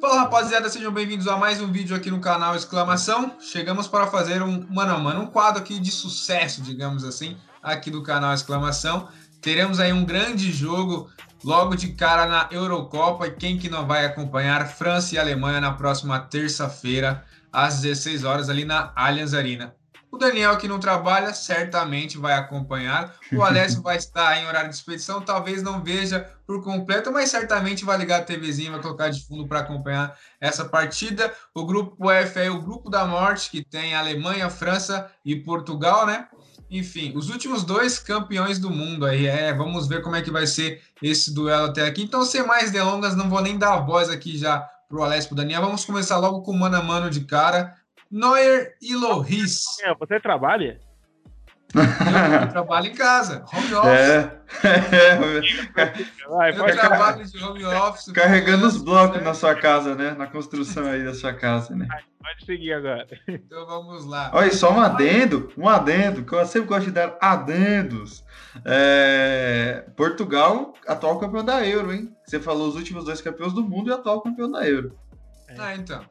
[0.00, 3.34] Fala rapaziada, sejam bem-vindos a mais um vídeo aqui no canal Exclamação.
[3.40, 7.90] Chegamos para fazer um mano a mano, um quadro aqui de sucesso, digamos assim, aqui
[7.90, 9.08] do canal Exclamação.
[9.40, 11.10] Teremos aí um grande jogo
[11.42, 15.72] logo de cara na Eurocopa e quem que não vai acompanhar França e Alemanha na
[15.72, 19.74] próxima terça-feira às 16 horas ali na Allianz Arena.
[20.10, 23.14] O Daniel, que não trabalha, certamente vai acompanhar.
[23.32, 27.84] O Alessio vai estar em horário de expedição, talvez não veja por completo, mas certamente
[27.84, 31.32] vai ligar a TVzinha, vai colocar de fundo para acompanhar essa partida.
[31.54, 36.28] O grupo F é o grupo da morte, que tem Alemanha, França e Portugal, né?
[36.70, 39.26] Enfim, os últimos dois campeões do mundo aí.
[39.26, 42.02] É, vamos ver como é que vai ser esse duelo até aqui.
[42.02, 45.26] Então, sem mais delongas, não vou nem dar a voz aqui já para o Alessio
[45.26, 45.62] e pro Daniel.
[45.62, 47.74] Vamos começar logo com o mano a mano de cara.
[48.10, 49.64] Neuer e Loris.
[49.82, 50.78] É, você trabalha?
[51.74, 53.90] Eu, trabalho em casa, home office.
[53.90, 54.40] É.
[56.46, 56.50] é.
[56.50, 58.12] eu trabalho de home office.
[58.12, 60.14] Carregando os blocos na sua casa, né?
[60.16, 61.86] Na construção aí da sua casa, né?
[62.22, 63.06] Pode seguir agora.
[63.28, 64.30] Então vamos lá.
[64.32, 68.24] Olha, só um adendo, um adendo, que eu sempre gosto de dar adendos.
[68.64, 69.84] É...
[69.96, 72.14] Portugal, atual campeão da Euro, hein?
[72.24, 74.96] Você falou os últimos dois campeões do mundo e atual campeão da Euro.
[75.58, 76.04] Ah, então.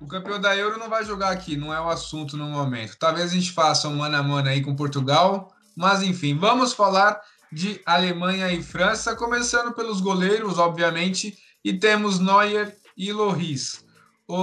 [0.00, 2.96] O campeão da Euro não vai jogar aqui, não é o assunto no momento.
[2.98, 7.20] Talvez a gente faça um mano a mano aí com Portugal, mas enfim, vamos falar
[7.50, 13.84] de Alemanha e França, começando pelos goleiros, obviamente, e temos Neuer e Loris.
[14.26, 14.34] O,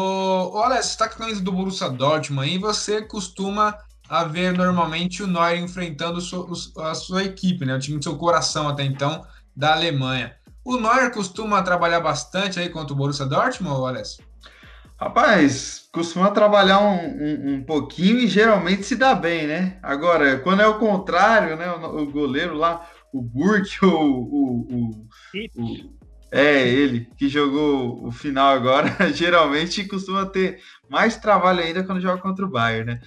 [0.54, 5.62] olha, você está falando do Borussia Dortmund aí, você costuma a ver normalmente o Neuer
[5.62, 6.20] enfrentando
[6.78, 7.76] a sua equipe, né?
[7.76, 10.36] O time do seu coração até então, da Alemanha.
[10.64, 14.31] O Neuer costuma trabalhar bastante aí contra o Borussia Dortmund, Alessio?
[15.02, 19.80] Rapaz, costuma trabalhar um, um, um, pouquinho e geralmente se dá bem, né?
[19.82, 21.72] Agora, quando é o contrário, né?
[21.72, 25.90] O, o goleiro lá, o Burke, o, o, o,
[26.32, 32.22] É, ele que jogou o final agora, geralmente costuma ter mais trabalho ainda quando joga
[32.22, 33.02] contra o Bayern, né?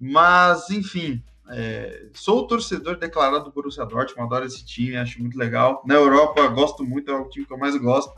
[0.00, 5.82] Mas, enfim, é, sou torcedor declarado do Borussia Dortmund, adoro esse time, acho muito legal.
[5.84, 8.14] Na Europa, gosto muito, é o time que eu mais gosto.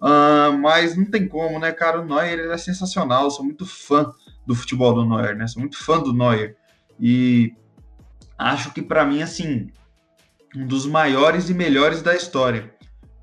[0.00, 2.00] Uh, mas não tem como, né, cara?
[2.00, 3.24] O Neuer ele é sensacional.
[3.24, 4.12] Eu sou muito fã
[4.46, 5.46] do futebol do Neuer, né?
[5.46, 6.56] Sou muito fã do Neuer.
[7.00, 7.52] E
[8.38, 9.70] acho que, para mim, assim,
[10.56, 12.72] um dos maiores e melhores da história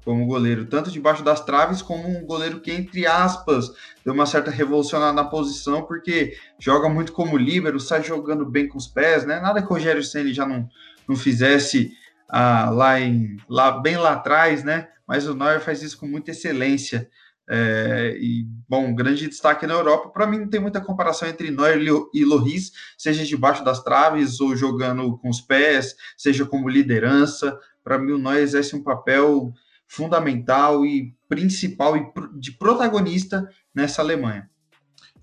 [0.06, 3.72] como goleiro, tanto debaixo das traves, como um goleiro que, entre aspas,
[4.06, 8.78] deu uma certa revolucionada na posição, porque joga muito como líbero, sai jogando bem com
[8.78, 9.40] os pés, né?
[9.40, 10.70] Nada que o Rogério Senna já não,
[11.10, 11.92] não fizesse
[12.30, 14.90] ah, lá, em, lá bem lá atrás, né?
[15.08, 17.10] Mas o Neuer faz isso com muita excelência.
[17.48, 20.10] É, e, bom, grande destaque na Europa.
[20.10, 21.80] Para mim, não tem muita comparação entre Neuer
[22.14, 27.58] e Loris, seja debaixo das traves ou jogando com os pés, seja como liderança.
[27.84, 29.54] Para mim, o Neuer exerce um papel
[29.88, 34.50] fundamental e principal e de protagonista nessa Alemanha.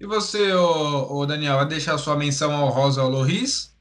[0.01, 3.73] E você, ô, ô Daniel, vai deixar sua menção ao Rosa ao Loris?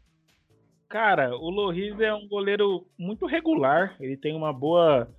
[0.88, 5.10] Cara, o Loris é um goleiro muito regular, ele tem uma boa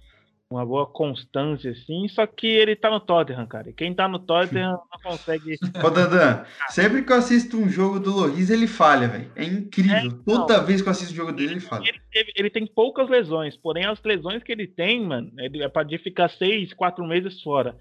[0.53, 3.71] uma boa constância, assim, só que ele tá no Tottenham, cara.
[3.71, 5.57] E quem tá no Tottenham não consegue.
[5.83, 9.31] Ô, Dandan, sempre que eu assisto um jogo do Loris, ele falha, velho.
[9.35, 9.97] É incrível.
[9.97, 11.89] É, então, Toda vez que eu assisto um jogo dele, ele falha.
[11.89, 15.87] Ele, ele, ele, tem poucas lesões, porém as lesões que ele tem, mano, é pra
[15.99, 17.77] ficar seis, quatro meses fora.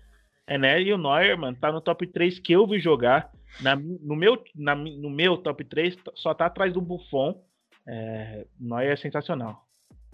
[0.48, 0.82] É, né?
[0.82, 3.32] E o Neuer, mano, tá no top 3 que eu vi jogar.
[3.60, 7.42] Na, no, meu, na, no meu top 3, só tá atrás do Buffon.
[7.88, 9.66] É, o Neuer é sensacional.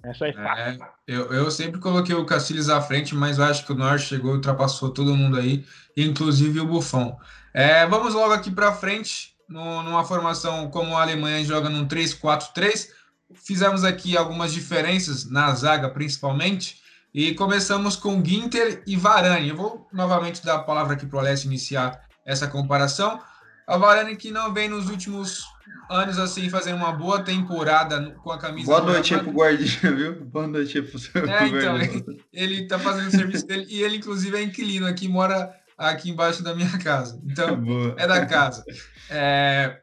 [0.09, 0.63] Essa é fácil.
[0.63, 4.05] É, eu, eu sempre coloquei o Castilhos à frente, mas eu acho que o Norte
[4.05, 7.17] chegou e ultrapassou todo mundo aí, inclusive o Buffon.
[7.53, 12.89] É, vamos logo aqui para frente, no, numa formação como a Alemanha joga num 3-4-3.
[13.33, 16.81] Fizemos aqui algumas diferenças na zaga, principalmente,
[17.13, 19.49] e começamos com Ginter e Varane.
[19.49, 23.19] Eu vou novamente dar a palavra aqui para o Alessio iniciar essa comparação.
[23.67, 25.43] A Varane que não vem nos últimos
[25.89, 28.65] anos assim, fazendo uma boa temporada com a camisa.
[28.65, 30.25] Boa noite pro Guardinha, viu?
[30.25, 33.97] Boa noite pro seu É, então, ele, ele tá fazendo o serviço dele e ele,
[33.97, 37.21] inclusive, é inquilino aqui, mora aqui embaixo da minha casa.
[37.25, 37.93] Então, boa.
[37.97, 38.63] é da casa.
[39.09, 39.81] É,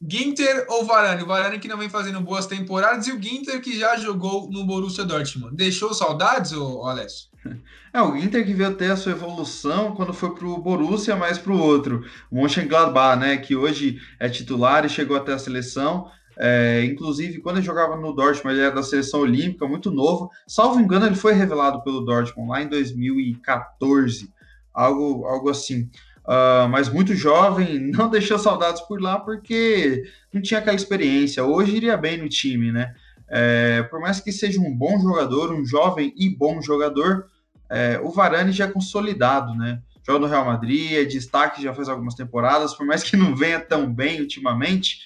[0.00, 1.22] Ginter ou Varane?
[1.22, 4.64] O Varane que não vem fazendo boas temporadas e o Ginter que já jogou no
[4.64, 5.56] Borussia Dortmund.
[5.56, 7.28] Deixou saudades, ô, Alessio?
[7.90, 11.38] É, o Inter que veio ter a sua evolução quando foi para o Borussia, mais
[11.38, 16.10] para o outro, o Mönchengladbach, né, que hoje é titular e chegou até a seleção.
[16.38, 20.30] É, inclusive, quando ele jogava no Dortmund, ele era da seleção olímpica, muito novo.
[20.46, 24.30] Salvo engano, ele foi revelado pelo Dortmund lá em 2014,
[24.72, 25.90] algo, algo assim.
[26.28, 31.42] Uh, mas muito jovem, não deixou saudades por lá porque não tinha aquela experiência.
[31.42, 32.94] Hoje iria bem no time, né?
[33.30, 37.26] É, por mais que seja um bom jogador, um jovem e bom jogador,
[37.70, 39.80] é, o Varane já é consolidado, né?
[40.06, 43.60] Joga no Real Madrid, é destaque já faz algumas temporadas, por mais que não venha
[43.60, 45.00] tão bem ultimamente,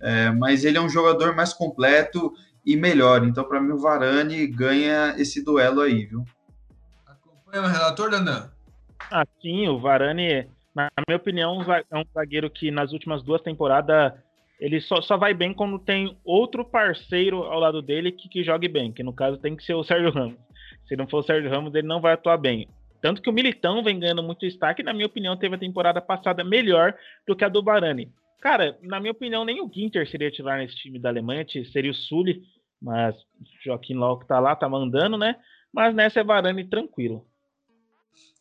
[0.00, 2.32] é, mas ele é um jogador mais completo
[2.64, 3.24] e melhor.
[3.24, 6.24] Então, para mim, o Varane ganha esse duelo aí, viu?
[7.06, 8.50] Acompanha o relator, Dandan?
[9.10, 14.12] Ah, sim, o Varane, na minha opinião, é um zagueiro que nas últimas duas temporadas
[14.60, 18.68] ele só, só vai bem quando tem outro parceiro ao lado dele que, que jogue
[18.68, 20.38] bem, que no caso tem que ser o Sérgio Ramos.
[20.86, 22.68] Se não for o Sérgio Ramos, ele não vai atuar bem.
[23.00, 26.42] Tanto que o Militão vem ganhando muito destaque, na minha opinião, teve a temporada passada
[26.42, 26.94] melhor
[27.26, 28.10] do que a do Barani.
[28.40, 31.94] Cara, na minha opinião, nem o Ginter seria titular nesse time da Alemanha, seria o
[31.94, 32.42] Sully,
[32.80, 33.14] mas
[33.64, 35.36] Joaquim Lau que tá lá, tá mandando, né?
[35.72, 37.26] Mas nessa é Varane tranquilo.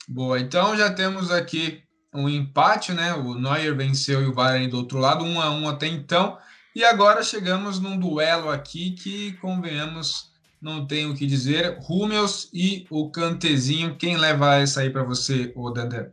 [0.08, 1.85] Boa, então já temos aqui
[2.16, 3.14] um empate, né?
[3.14, 6.38] O Neuer venceu e o Varane do outro lado, um a um até então.
[6.76, 10.32] E agora chegamos num duelo aqui que, convenhamos,
[10.62, 11.78] não tenho o que dizer.
[11.82, 13.96] Rúmeus e o Cantezinho.
[13.96, 16.12] Quem leva essa aí para você, o Dedé?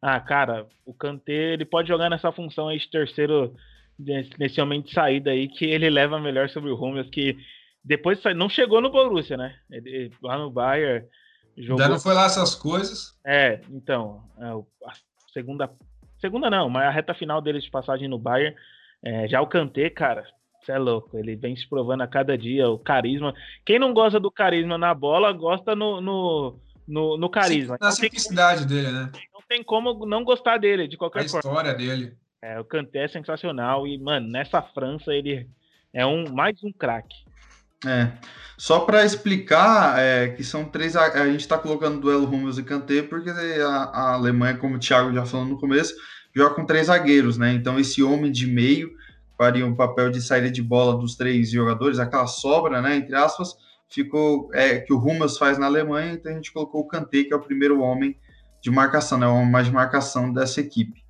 [0.00, 3.54] Ah, cara, o Kanté, ele pode jogar nessa função aí de terceiro,
[4.38, 7.36] nesse momento de saída aí, que ele leva melhor sobre o Rúmeus, que
[7.84, 9.54] depois não chegou no Borussia, né?
[9.70, 11.06] Ele, lá no Bayern.
[11.58, 11.82] Jogou...
[11.82, 13.18] Ainda não foi lá essas coisas.
[13.26, 14.90] É, então, é,
[15.32, 15.70] segunda.
[16.20, 18.54] Segunda não, mas a reta final dele de passagem no Bayern.
[19.02, 20.24] É, já o Kanté, cara,
[20.60, 21.16] você é louco.
[21.16, 23.34] Ele vem se provando a cada dia o carisma.
[23.64, 27.78] Quem não gosta do carisma na bola, gosta no, no, no, no carisma.
[27.80, 29.10] Na simplicidade dele, né?
[29.32, 31.50] Não tem como não gostar dele, de qualquer a forma.
[31.50, 32.14] A história dele.
[32.42, 33.86] É, o Kanté é sensacional.
[33.86, 35.48] E, mano, nessa França ele
[35.92, 37.24] é um mais um craque.
[37.86, 38.12] É.
[38.58, 40.94] Só para explicar é, que são três.
[40.94, 45.14] A, gente está colocando duelo Rúmeus e Kanté porque a, a, Alemanha, como o Thiago
[45.14, 45.94] já falou no começo,
[46.34, 47.54] joga com três zagueiros, né?
[47.54, 48.90] Então esse homem de meio
[49.38, 52.96] faria um papel de saída de bola dos três jogadores, aquela sobra, né?
[52.96, 53.54] Entre aspas,
[53.88, 57.32] ficou é, que o Rúmeus faz na Alemanha, então a gente colocou o Kanté, que
[57.32, 58.14] é o primeiro homem
[58.62, 59.26] de marcação, né?
[59.26, 61.02] O homem mais de marcação dessa equipe.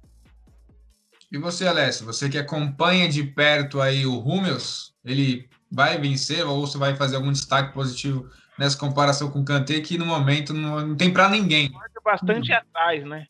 [1.33, 6.67] E você, Alessio, você que acompanha de perto aí o Rúmeus, ele vai vencer ou
[6.67, 8.29] você vai fazer algum destaque positivo
[8.59, 11.73] nessa comparação com o Kanté, que no momento não, não tem para ninguém.
[12.05, 12.57] Bastante hum.
[12.57, 13.27] atrás, né?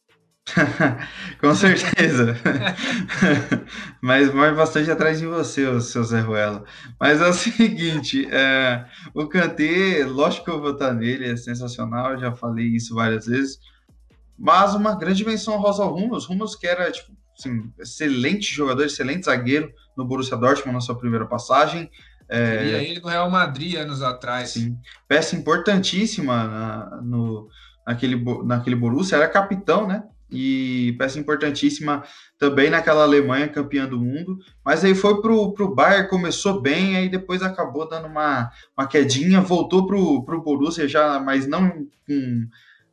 [1.40, 2.37] com certeza.
[4.00, 6.64] Mas morre bastante atrás de você, o seu Zé Ruela.
[6.98, 8.84] Mas é o seguinte, é,
[9.14, 13.58] o Kanté, lógico que eu vou votar nele, é sensacional, já falei isso várias vezes.
[14.38, 19.26] Mas uma grande menção rosa ao Rumos, Rumos que era tipo, assim, excelente jogador, excelente
[19.26, 21.90] zagueiro no Borussia Dortmund na sua primeira passagem.
[22.31, 24.50] É, e ele no Real Madrid anos atrás.
[24.50, 24.79] Sim.
[25.09, 27.49] Peça importantíssima na, no,
[27.85, 30.05] naquele, naquele Borussia, era capitão, né?
[30.31, 32.05] E peça importantíssima
[32.38, 34.38] também naquela Alemanha campeã do mundo.
[34.65, 38.49] Mas aí foi pro, pro Bayern, começou bem, aí depois acabou dando uma,
[38.79, 42.49] uma quedinha, voltou pro, pro Borussia já, mas não com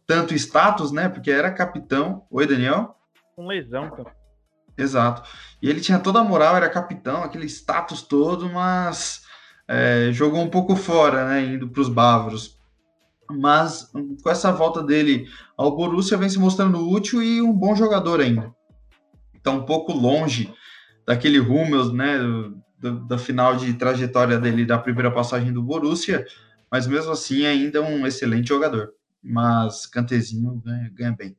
[0.07, 1.09] tanto status, né?
[1.09, 2.25] Porque era capitão.
[2.31, 2.95] Oi, Daniel?
[3.35, 4.13] Com lesão também.
[4.75, 5.29] Exato.
[5.61, 9.26] E ele tinha toda a moral, era capitão, aquele status todo, mas
[9.67, 12.57] é, jogou um pouco fora, né, indo para os bávaros.
[13.29, 13.91] Mas
[14.23, 15.27] com essa volta dele
[15.57, 18.55] ao Borussia, vem se mostrando útil e um bom jogador ainda.
[19.35, 20.53] Está um pouco longe
[21.05, 22.17] daquele Hummels, né,
[22.79, 26.25] do, da final de trajetória dele da primeira passagem do Borussia,
[26.71, 28.93] mas mesmo assim ainda é um excelente jogador.
[29.21, 31.35] Mas Cantezinho ganha, ganha bem.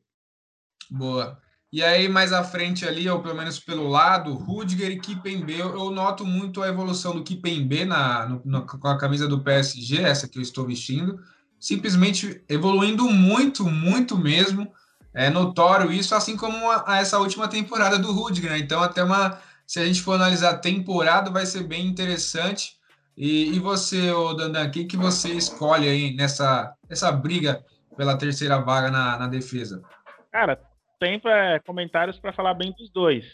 [0.91, 1.39] Boa.
[1.71, 5.91] E aí, mais à frente ali, ou pelo menos pelo lado, Rudiger e Kipembe, eu
[5.91, 10.27] noto muito a evolução do Kipembe na, no, na, com a camisa do PSG, essa
[10.27, 11.19] que eu estou vestindo,
[11.59, 14.71] simplesmente evoluindo muito, muito mesmo.
[15.13, 18.49] É notório isso, assim como a, a essa última temporada do Rudiger.
[18.49, 18.57] Né?
[18.57, 22.79] Então, até uma, se a gente for analisar temporada, vai ser bem interessante.
[23.15, 27.63] E, e você, Dandan, o que, que você escolhe aí nessa essa briga
[27.95, 29.83] pela terceira vaga na, na defesa?
[30.31, 30.59] Cara,
[30.99, 33.25] tem pra, comentários para falar bem dos dois.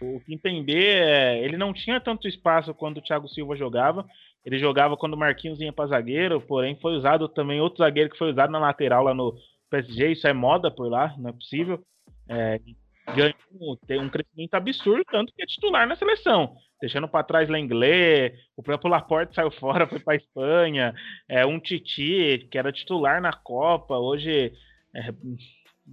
[0.00, 4.06] O Kimpembe, é, ele não tinha tanto espaço quando o Thiago Silva jogava.
[4.44, 8.18] Ele jogava quando o Marquinhos ia para zagueiro, porém foi usado também outro zagueiro que
[8.18, 9.34] foi usado na lateral lá no
[9.70, 10.12] PSG.
[10.12, 11.82] Isso é moda por lá, não é possível.
[12.28, 12.60] É,
[13.14, 16.56] ganhou tem um crescimento absurdo, tanto que é titular na seleção.
[16.80, 20.94] Deixando para trás Lenglet, o próprio Laporte saiu fora, foi para Espanha.
[21.28, 24.52] É, um Titi, que era titular na Copa, hoje
[24.94, 25.12] é,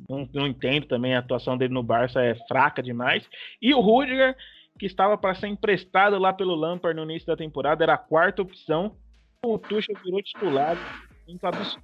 [0.09, 3.27] não, não entendo também a atuação dele no Barça é fraca demais.
[3.62, 4.35] E o Rudiger,
[4.79, 8.41] que estava para ser emprestado lá pelo Lampard no início da temporada, era a quarta
[8.41, 8.95] opção.
[9.45, 10.77] O Tuchel virou titular,
[11.27, 11.83] muito absurdo.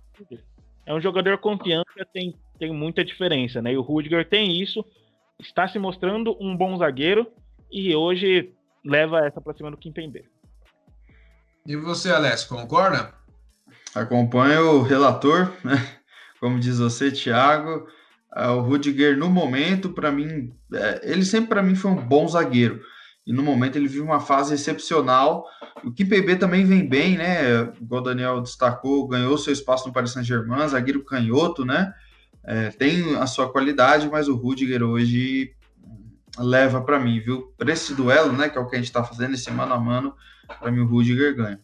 [0.86, 3.74] É um jogador confiança, tem, tem muita diferença, né?
[3.74, 4.84] E o Rudiger tem isso,
[5.39, 7.32] está se mostrando um bom zagueiro
[7.72, 8.51] e hoje
[8.84, 10.25] leva essa para cima do Kimpembe.
[11.66, 13.13] E você, Alex, concorda?
[13.94, 15.75] Acompanho o relator, né?
[16.39, 17.88] Como diz você, Thiago.
[18.36, 22.28] É, o Rudiger, no momento, para mim, é, ele sempre para mim foi um bom
[22.28, 22.82] zagueiro.
[23.26, 25.46] E no momento ele vive uma fase excepcional.
[25.84, 27.62] O Kimpembe também vem bem, né?
[27.80, 31.94] Igual o Daniel destacou, ganhou seu espaço no Paris Saint-Germain, zagueiro canhoto, né?
[32.44, 35.54] É, tem a sua qualidade, mas o Rudiger hoje
[36.40, 37.54] leva para mim, viu?
[37.58, 38.50] Para esse duelo, né?
[38.50, 40.16] Que é o que a gente está fazendo, esse mano a mano,
[40.60, 41.60] para mim o Rudiger ganha.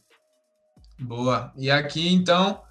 [0.99, 1.51] Boa.
[1.57, 2.61] E aqui, então,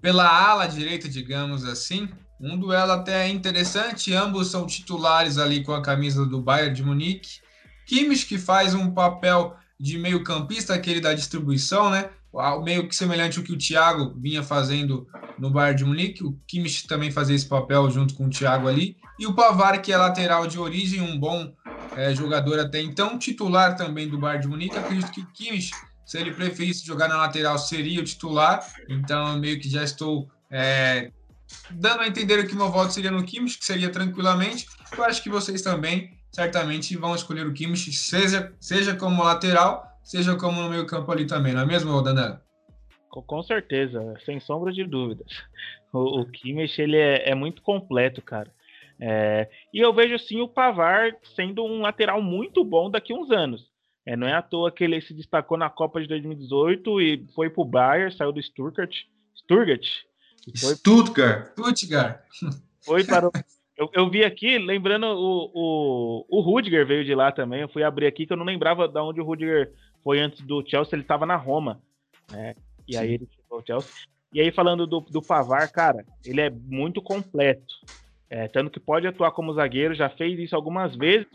[0.00, 2.08] pela ala direita, digamos assim,
[2.40, 4.12] um duelo até interessante.
[4.14, 7.40] Ambos são titulares ali com a camisa do Bayern de Munique.
[7.86, 12.10] Kimmich, que faz um papel de meio campista, aquele da distribuição, né?
[12.64, 15.06] Meio que semelhante ao que o Thiago vinha fazendo
[15.38, 16.24] no Bayern de Munique.
[16.24, 18.96] O Kimmich também fazia esse papel junto com o Thiago ali.
[19.18, 21.50] E o Pavar, que é lateral de origem, um bom
[21.96, 24.76] é, jogador até então, titular também do Bayern de Munique.
[24.76, 25.70] Acredito que o Kimmich,
[26.04, 28.66] se ele preferisse jogar na lateral, seria o titular.
[28.88, 31.10] Então, meio que já estou é,
[31.70, 34.66] dando a entender que o meu voto seria no Kimmich, que seria tranquilamente.
[34.96, 40.36] Eu acho que vocês também certamente vão escolher o Kimmich, seja, seja como lateral, seja
[40.36, 42.38] como no meio campo ali também, não é mesmo, Danilo?
[43.08, 45.26] Com certeza, sem sombra de dúvidas.
[45.92, 48.52] O, o Kimmich, ele é, é muito completo, cara.
[49.00, 53.30] É, e eu vejo sim o Pavar sendo um lateral muito bom daqui a uns
[53.30, 53.66] anos.
[54.04, 57.50] É, não é à toa que ele se destacou na Copa de 2018 e foi
[57.50, 58.94] pro Bayern, saiu do Stuttgart.
[59.34, 59.84] Stuttgart.
[60.54, 61.52] Foi, Stuttgart.
[61.52, 62.20] Stuttgart.
[62.80, 63.32] Foi para o
[63.76, 67.60] eu, eu vi aqui, lembrando, o, o, o Rudiger veio de lá também.
[67.60, 69.72] Eu fui abrir aqui que eu não lembrava de onde o Rudiger
[70.02, 70.94] foi antes do Chelsea.
[70.94, 71.80] Ele estava na Roma.
[72.32, 72.54] Né?
[72.88, 72.98] E Sim.
[72.98, 73.90] aí ele chegou ao Chelsea.
[74.32, 77.74] E aí, falando do, do Pavar, cara, ele é muito completo.
[78.30, 81.28] É, tanto que pode atuar como zagueiro, já fez isso algumas vezes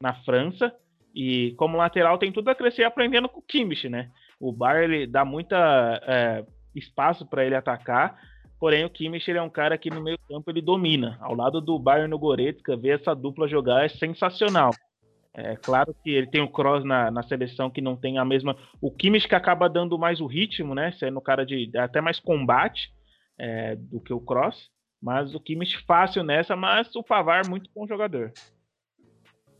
[0.00, 0.72] na França.
[1.12, 4.10] E como lateral tem tudo a crescer aprendendo com o Kimmich, né?
[4.38, 8.16] O Bar ele dá muita é, espaço para ele atacar
[8.60, 11.16] Porém, o Kimmich ele é um cara que no meio campo ele domina.
[11.22, 14.70] Ao lado do Bayern no Goretzka, ver essa dupla jogar é sensacional.
[15.32, 18.54] É claro que ele tem o Cross na, na seleção que não tem a mesma.
[18.78, 20.92] O Kimmich que acaba dando mais o ritmo, né?
[20.98, 22.92] Sendo cara de até mais combate
[23.38, 24.68] é, do que o Cross.
[25.00, 28.30] Mas o Kimmich fácil nessa, mas o Pavar muito bom jogador.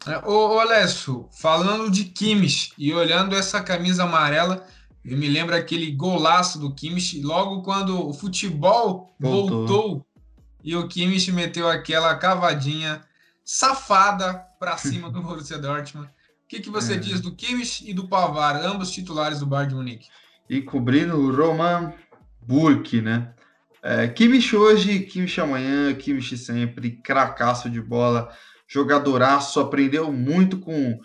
[0.07, 4.67] É, ô, ô Alessio, falando de Kimmich e olhando essa camisa amarela,
[5.05, 10.07] eu me lembro aquele golaço do Kimmich, logo quando o futebol voltou, voltou
[10.63, 13.03] e o Kimmich meteu aquela cavadinha
[13.45, 16.09] safada para cima do Borussia Dortmund.
[16.09, 16.97] O que, que você é.
[16.97, 20.09] diz do Kimmich e do Pavar, ambos titulares do Bayern de Munique?
[20.49, 21.93] E cobrindo o Roman
[22.43, 23.33] Burke, né?
[23.83, 28.31] É, Kimmich hoje, Kimmich amanhã, Kimmich sempre, cracaço de bola,
[28.69, 30.99] jogadoraço, aprendeu muito com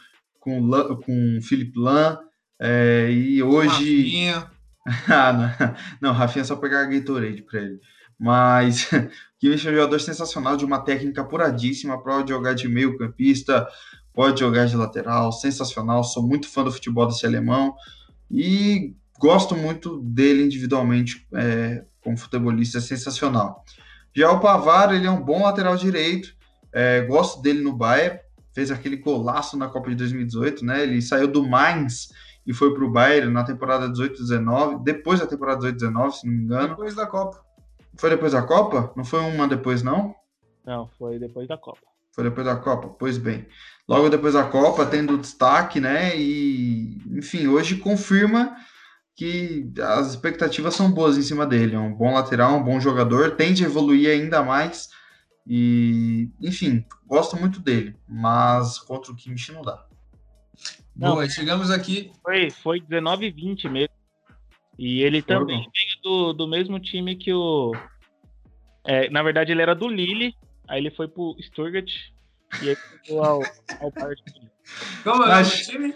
[0.46, 0.70] com,
[1.04, 2.18] com Philip Lahm,
[2.60, 3.70] é, e hoje.
[3.70, 4.52] Rafinha.
[5.10, 5.76] ah, não.
[6.10, 7.80] não, Rafinha é só pegar Gatorade para ele.
[8.18, 8.90] Mas
[9.40, 13.68] Kimmich é um jogador sensacional, de uma técnica apuradíssima, pode jogar de meio campista,
[14.14, 16.04] pode jogar de lateral, sensacional.
[16.04, 17.76] Sou muito fã do futebol desse alemão
[18.32, 23.64] e gosto muito dele individualmente é, como futebolista, é sensacional.
[24.14, 26.34] Já o Pavar, ele é um bom lateral direito,
[26.72, 28.20] é, gosto dele no Bayern,
[28.54, 30.84] fez aquele golaço na Copa de 2018, né?
[30.84, 32.10] Ele saiu do Mainz
[32.46, 36.44] e foi para o Bayern na temporada 18-19, depois da temporada 18-19, se não me
[36.44, 36.70] engano.
[36.70, 37.44] Depois da Copa.
[37.98, 38.94] Foi depois da Copa?
[38.96, 40.14] Não foi uma depois, não?
[40.66, 41.82] Não, foi depois da Copa.
[42.12, 42.90] Foi depois da Copa?
[43.00, 43.48] Pois bem.
[43.88, 46.16] Logo depois da Copa, tendo destaque, né?
[46.18, 48.56] E, enfim, hoje confirma
[49.16, 51.76] que as expectativas são boas em cima dele.
[51.76, 54.90] É um bom lateral, um bom jogador, tende a evoluir ainda mais.
[55.48, 59.85] E, enfim, gosto muito dele, mas contra o Kimmich não dá.
[60.96, 62.12] Boa, Não, chegamos aqui.
[62.24, 63.94] Foi, foi 19 e 20 mesmo.
[64.80, 67.74] E ele também veio do, do mesmo time que o.
[68.86, 70.36] É, na verdade, ele era do Lille,
[70.68, 71.92] aí ele foi pro Stuttgart
[72.62, 73.42] e aí ficou ao,
[73.82, 74.50] ao partido.
[75.04, 75.96] Como é o time?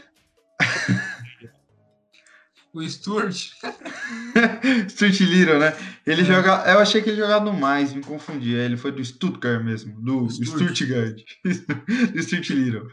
[2.73, 3.35] o Stuart.
[4.89, 5.73] Stuart Little, né?
[6.05, 6.25] Ele é.
[6.25, 6.71] joga.
[6.71, 8.53] Eu achei que ele jogava no mais, me confundi.
[8.53, 11.21] Ele foi do Stuttgart mesmo, do Stuttgart.
[11.43, 12.87] do Stuart Little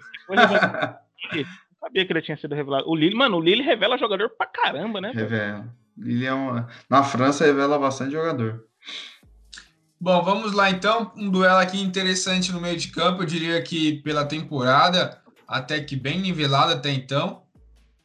[1.87, 2.89] sabia que ele tinha sido revelado.
[2.89, 5.13] O Lille, mano, o Lille revela jogador pra caramba, né?
[5.15, 5.67] Revela.
[5.97, 6.69] Lille é uma...
[6.91, 8.65] Na França revela bastante jogador.
[9.99, 11.13] Bom, vamos lá então.
[11.17, 13.23] Um duelo aqui interessante no meio de campo.
[13.23, 17.43] Eu diria que pela temporada, até que bem nivelado até então.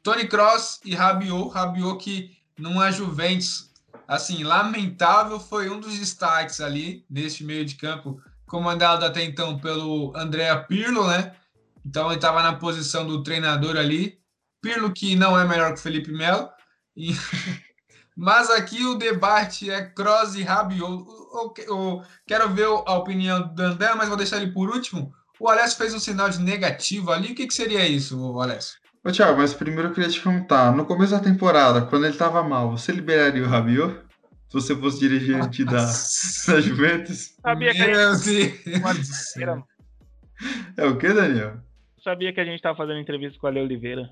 [0.04, 1.50] Tony Cross e Rabiot.
[1.54, 3.72] Rabiot que numa Juventus,
[4.08, 10.14] assim, lamentável, foi um dos destaques ali neste meio de campo, comandado até então pelo
[10.16, 11.34] Andrea Pirlo, né?
[11.86, 14.20] Então ele estava na posição do treinador ali.
[14.62, 16.50] Pirlo, que não é melhor que o Felipe Melo.
[16.96, 17.14] E...
[18.16, 20.82] Mas aqui o debate é Cross e Rabiot.
[20.82, 25.12] Eu, eu, eu, quero ver a opinião do Dandan, mas vou deixar ele por último.
[25.40, 27.32] O Alessio fez um sinal de negativo ali.
[27.32, 28.76] O que, que seria isso, Alessio?
[29.04, 30.72] Ô, Thiago, mas primeiro eu queria te perguntar.
[30.76, 33.96] No começo da temporada, quando ele estava mal, você liberaria o Rabiot?
[34.50, 35.86] Se você fosse dirigente da,
[36.48, 37.34] da Juventus?
[37.42, 39.36] Sabia que Meu Deus!
[40.78, 41.60] É o que, Daniel?
[42.04, 44.10] Sabia que a gente estava fazendo entrevista com a Ale Oliveira.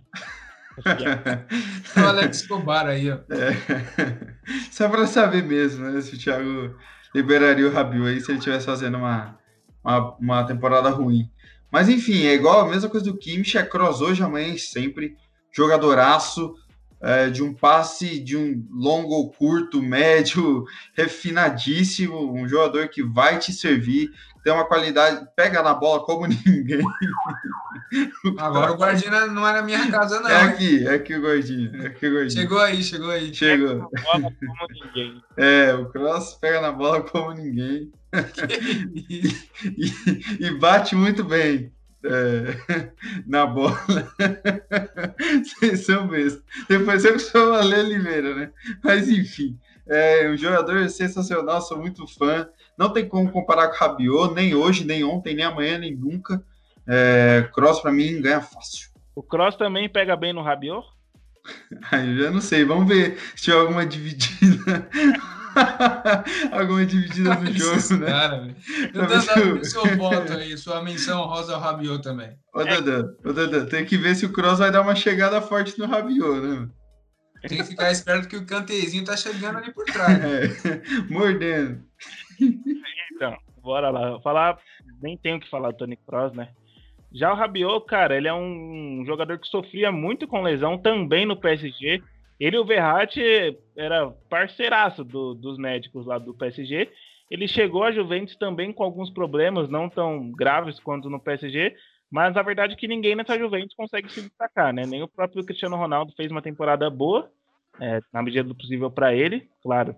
[1.97, 3.15] o Alex Escobar aí, ó.
[3.15, 4.35] É.
[4.71, 5.99] Só para saber mesmo, né?
[5.99, 6.75] Se o Thiago
[7.13, 9.37] liberaria o Rabiot aí se ele estivesse fazendo uma,
[9.83, 11.31] uma, uma, temporada ruim.
[11.71, 15.17] Mas enfim, é igual a mesma coisa do Kimmich, é cross hoje, amanhã sempre.
[15.51, 16.53] Jogadoraço,
[17.01, 23.51] é, de um passe de um longo, curto, médio, refinadíssimo, um jogador que vai te
[23.51, 24.11] servir,
[24.43, 26.83] tem uma qualidade, pega na bola como ninguém.
[28.37, 30.29] Agora o Guardinha não é na minha casa, não.
[30.29, 31.71] É aqui, é aqui o Guardinha.
[31.83, 32.41] É aqui o Guardinha.
[32.41, 33.33] Chegou aí, chegou aí.
[33.33, 33.89] Chegou.
[34.03, 35.23] Bola como ninguém.
[35.37, 37.91] É, o Cross pega na bola como ninguém.
[38.95, 39.27] e,
[39.77, 41.71] e, e bate muito bem
[42.03, 42.91] é,
[43.25, 43.77] na bola.
[45.43, 46.41] Vocês são mesmo.
[46.67, 48.51] Depois eu sou a Lê Oliveira, né?
[48.83, 49.57] Mas enfim,
[49.89, 52.47] é um jogador sensacional, sou muito fã.
[52.77, 56.43] Não tem como comparar com o Rabiot, nem hoje, nem ontem, nem amanhã, nem nunca.
[56.87, 58.89] É, Cross para mim ganha fácil.
[59.15, 60.85] O Cross também pega bem no Rabiot?
[61.91, 64.87] Aí eu já não sei, vamos ver se tiver alguma dividida.
[66.51, 68.05] Alguma dividida no jogo, né?
[68.05, 68.55] Cara,
[68.93, 72.37] eu dando seu voto aí, sua menção rosa ao Rabiot também.
[72.53, 75.77] Ô, Dadan, ô, Dadan, tem que ver se o Cross vai dar uma chegada forte
[75.79, 76.69] no Rabiot, né?
[77.41, 80.19] Tem que ficar esperto que o cantezinho tá chegando ali por trás.
[80.65, 81.83] É, mordendo.
[83.15, 84.19] Então, bora lá.
[84.21, 84.57] Falar,
[85.01, 86.49] nem tenho o que falar do Tony Cross, né?
[87.11, 91.37] Já o Rabiot, cara, ele é um jogador que sofria muito com lesão também no
[91.37, 92.03] PSG.
[92.39, 93.21] Ele e o Verratti
[93.75, 96.89] era parceiraço do, dos médicos lá do PSG.
[97.29, 101.75] Ele chegou à Juventus também com alguns problemas, não tão graves quanto no PSG,
[102.11, 104.85] mas a verdade é que ninguém nessa Juventus consegue se destacar, né?
[104.85, 107.31] Nem o próprio Cristiano Ronaldo fez uma temporada boa,
[107.79, 109.95] é, na medida do possível para ele, claro.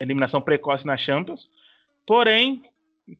[0.00, 1.48] Eliminação precoce na Champions.
[2.06, 2.64] Porém,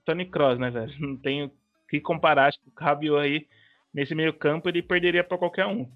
[0.05, 0.93] Tony Kroos, né, velho?
[0.99, 1.51] Não tenho
[1.89, 3.47] que comparar com o Rabiot aí
[3.93, 5.89] nesse meio campo, ele perderia para qualquer um.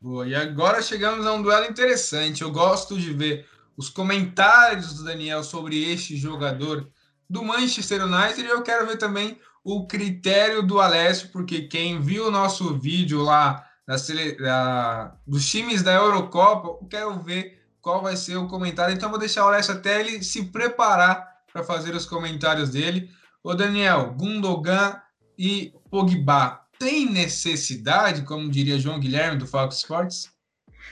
[0.00, 2.42] Boa, e agora chegamos a um duelo interessante.
[2.42, 3.46] Eu gosto de ver
[3.76, 6.88] os comentários do Daniel sobre este jogador
[7.28, 12.28] do Manchester United e eu quero ver também o critério do Alessio, porque quem viu
[12.28, 13.96] o nosso vídeo lá da,
[14.38, 18.94] da, dos times da Eurocopa, eu quero ver qual vai ser o comentário.
[18.94, 23.10] Então vou deixar o Alessio até ele se preparar para fazer os comentários dele.
[23.42, 25.02] O Daniel, Gundogan
[25.36, 30.32] e Pogba tem necessidade, como diria João Guilherme do Fox Sports?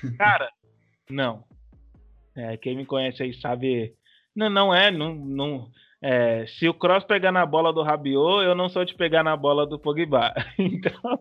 [0.18, 0.50] Cara,
[1.08, 1.44] não.
[2.34, 3.94] É, quem me conhece aí sabe.
[4.34, 5.70] Não, não é, não, não.
[6.06, 9.34] É, se o Cross pegar na bola do Rabiot, eu não sou de pegar na
[9.34, 10.34] bola do Pogba.
[10.58, 11.18] Então.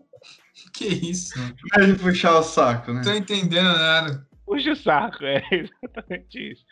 [0.74, 1.32] Que isso?
[1.78, 2.96] É puxar o saco, né?
[2.96, 4.26] Não tô entendendo nada.
[4.44, 6.62] Puxa o saco, é exatamente isso.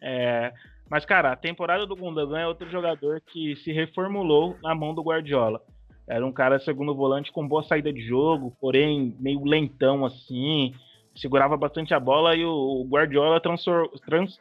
[0.00, 0.52] É,
[0.88, 5.02] mas, cara, a temporada do Gundogan é outro jogador que se reformulou na mão do
[5.02, 5.60] Guardiola.
[6.08, 10.72] Era um cara segundo volante com boa saída de jogo, porém meio lentão assim,
[11.16, 13.40] segurava bastante a bola e o Guardiola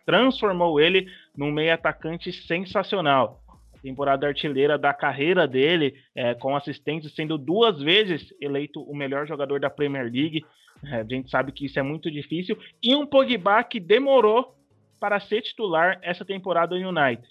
[0.06, 3.42] transformou ele num meio atacante sensacional.
[3.82, 9.60] Temporada artilheira da carreira dele, é, com assistência, sendo duas vezes eleito o melhor jogador
[9.60, 10.44] da Premier League.
[10.84, 12.58] É, a gente sabe que isso é muito difícil.
[12.82, 14.56] E um Pogba que demorou
[15.00, 17.28] para ser titular essa temporada no United.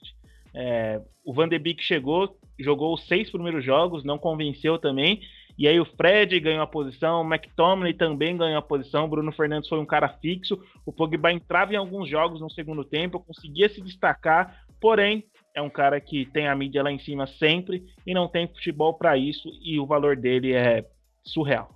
[0.54, 5.20] É, o Van de Beek chegou, jogou os seis primeiros jogos, não convenceu também.
[5.56, 9.32] E aí o Fred ganhou a posição, o McTominay também ganhou a posição, o Bruno
[9.32, 13.68] Fernandes foi um cara fixo, o Pogba entrava em alguns jogos no segundo tempo, conseguia
[13.68, 18.12] se destacar, porém é um cara que tem a mídia lá em cima sempre e
[18.12, 20.84] não tem futebol para isso e o valor dele é
[21.22, 21.68] surreal.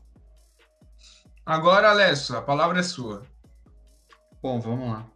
[1.47, 3.23] Agora, Alessio, a palavra é sua.
[4.43, 5.07] Bom, vamos lá.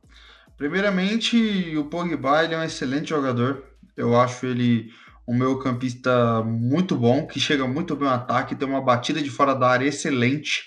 [0.56, 3.64] Primeiramente, o Pogba ele é um excelente jogador.
[3.96, 4.92] Eu acho ele
[5.32, 9.30] um meio campista muito bom, que chega muito bem no ataque, tem uma batida de
[9.30, 10.64] fora da área excelente.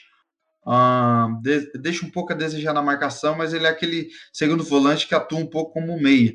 [0.66, 5.08] Uh, de, deixa um pouco a desejar na marcação, mas ele é aquele segundo volante
[5.08, 6.34] que atua um pouco como meia.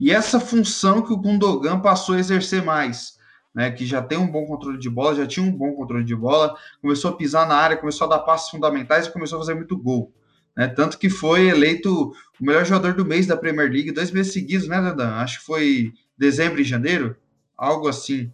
[0.00, 3.18] E essa função que o Gundogan passou a exercer mais,
[3.54, 6.16] né, que já tem um bom controle de bola, já tinha um bom controle de
[6.16, 9.54] bola, começou a pisar na área, começou a dar passos fundamentais e começou a fazer
[9.54, 10.14] muito gol.
[10.56, 12.10] Né, tanto que foi eleito
[12.40, 15.16] o melhor jogador do mês da Premier League dois meses seguidos, né, Dadan?
[15.16, 17.14] Acho que foi dezembro e janeiro
[17.56, 18.32] algo assim.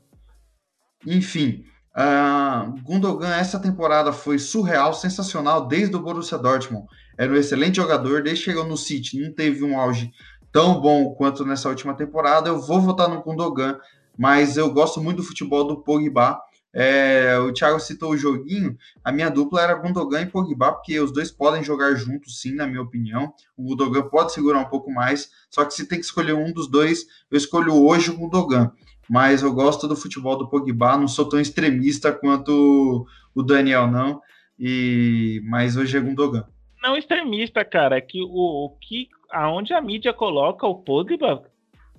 [1.07, 1.65] Enfim,
[1.97, 6.87] uh, Gundogan essa temporada foi surreal, sensacional desde o Borussia Dortmund.
[7.19, 10.13] era um excelente jogador, desde que chegou no City, não teve um auge
[10.53, 12.49] tão bom quanto nessa última temporada.
[12.49, 13.79] Eu vou votar no Gundogan,
[14.17, 16.41] mas eu gosto muito do futebol do Pogba.
[16.75, 21.13] É, o Thiago citou o joguinho, a minha dupla era Gundogan e Pogba, porque os
[21.13, 23.35] dois podem jogar juntos, sim, na minha opinião.
[23.57, 26.67] O Gundogan pode segurar um pouco mais, só que se tem que escolher um dos
[26.67, 28.73] dois, eu escolho hoje o Gundogan.
[29.13, 34.23] Mas eu gosto do futebol do Pogba, não sou tão extremista quanto o Daniel, não.
[34.59, 36.47] E mas hoje é Gundogan.
[36.83, 41.43] Não extremista, cara, é que o, o que aonde a mídia coloca o Pogba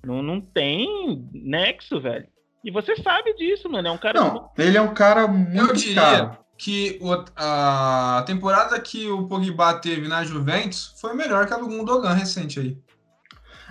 [0.03, 2.25] não, não tem nexo, velho.
[2.63, 3.89] E você sabe disso, mano.
[3.89, 4.19] É um cara.
[4.19, 6.37] Não, ele é um cara muito Eu diria caro.
[6.57, 11.67] que o, a temporada que o Pogba teve na Juventus foi melhor que a do
[11.67, 12.75] Gundogan recente aí.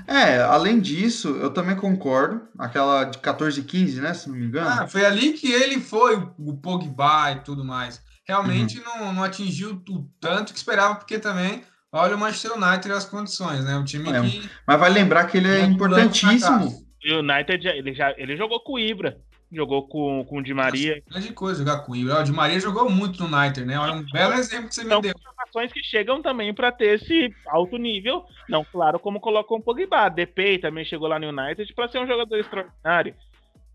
[0.06, 2.42] É, além disso, eu também concordo.
[2.58, 4.14] Aquela de 14 15, né?
[4.14, 4.68] Se não me engano.
[4.68, 8.02] Ah, foi ali que ele foi o Pogba e tudo mais.
[8.26, 8.84] Realmente uhum.
[8.84, 11.62] não, não atingiu o tanto que esperava, porque também
[11.92, 13.76] olha o Manchester United e as condições, né?
[13.76, 14.48] O time é, que.
[14.66, 16.66] Mas vai lembrar que ele é importantíssimo.
[17.04, 19.18] O United, ele, já, ele jogou com o Ibra,
[19.52, 20.96] jogou com, com o Di Maria.
[20.96, 22.20] Nossa, grande coisa jogar com o Ibra.
[22.20, 23.78] O Di Maria jogou muito no United, né?
[23.78, 25.12] Olha um belo exemplo que você me deu.
[25.16, 28.24] informações que chegam também para ter esse alto nível.
[28.48, 30.08] Não, claro, como colocou o Pogba.
[30.08, 33.14] Depay também chegou lá no United para ser um jogador extraordinário,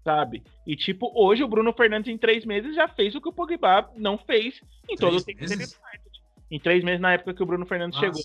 [0.04, 0.44] sabe?
[0.66, 3.90] E, tipo, hoje o Bruno Fernandes, em três meses, já fez o que o Pogba
[3.96, 4.60] não fez
[4.90, 6.08] em três todo o tempo dele no United.
[6.50, 8.22] Em três meses, na época que o Bruno Fernandes chegou.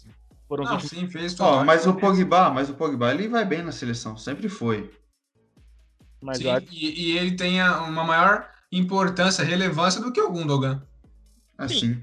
[0.48, 3.72] Foram não, sim, fez oh, mas o Pogba, mas o Pogba ele vai bem na
[3.72, 4.90] seleção, sempre foi.
[6.22, 6.66] Mas sim, acho...
[6.70, 10.82] e, e, ele tem uma maior importância, relevância do que o Gundogan.
[11.58, 12.00] Assim.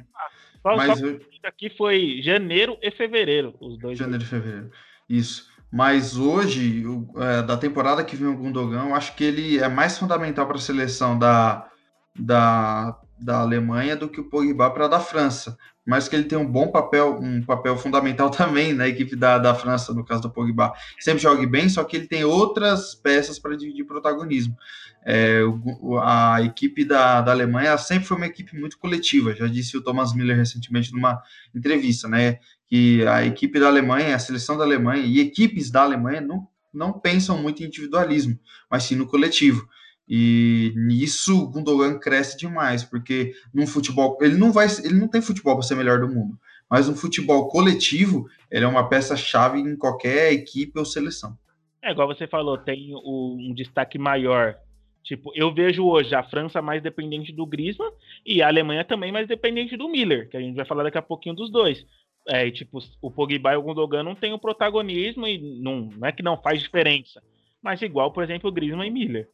[0.61, 1.21] Só, mas só eu...
[1.43, 3.97] aqui foi janeiro e fevereiro, os dois.
[3.97, 4.71] Janeiro e fevereiro.
[5.07, 5.49] Isso.
[5.71, 6.83] Mas hoje,
[7.15, 10.57] é, da temporada que vem o Gundogan, eu acho que ele é mais fundamental para
[10.57, 11.69] a seleção da,
[12.17, 15.57] da, da Alemanha do que o Pogba para da França
[15.89, 19.55] mas que ele tem um bom papel, um papel fundamental também na equipe da, da
[19.55, 20.71] França, no caso do Pogba.
[20.99, 24.55] Sempre joga bem, só que ele tem outras peças para dividir protagonismo.
[25.03, 29.75] É, o, a equipe da, da Alemanha sempre foi uma equipe muito coletiva, já disse
[29.75, 31.19] o Thomas Miller recentemente numa
[31.55, 32.37] entrevista, né?
[32.67, 36.93] Que a equipe da Alemanha, a seleção da Alemanha e equipes da Alemanha não, não
[36.93, 38.37] pensam muito em individualismo,
[38.69, 39.67] mas sim no coletivo.
[40.09, 45.21] E nisso o Gundogan cresce demais, porque num futebol, ele não vai, ele não tem
[45.21, 46.35] futebol para ser melhor do mundo,
[46.67, 51.37] mas no futebol coletivo, ele é uma peça-chave em qualquer equipe ou seleção.
[51.81, 54.57] É igual você falou, tem um destaque maior.
[55.03, 57.91] Tipo, eu vejo hoje a França mais dependente do Griezmann
[58.25, 61.03] e a Alemanha também mais dependente do Miller, que a gente vai falar daqui a
[61.03, 61.85] pouquinho dos dois.
[62.27, 66.11] É, tipo, o Pogba e o Gundogan não têm o protagonismo e não, não é
[66.11, 67.23] que não faz diferença,
[67.61, 69.29] mas igual, por exemplo, o Griezmann e Miller.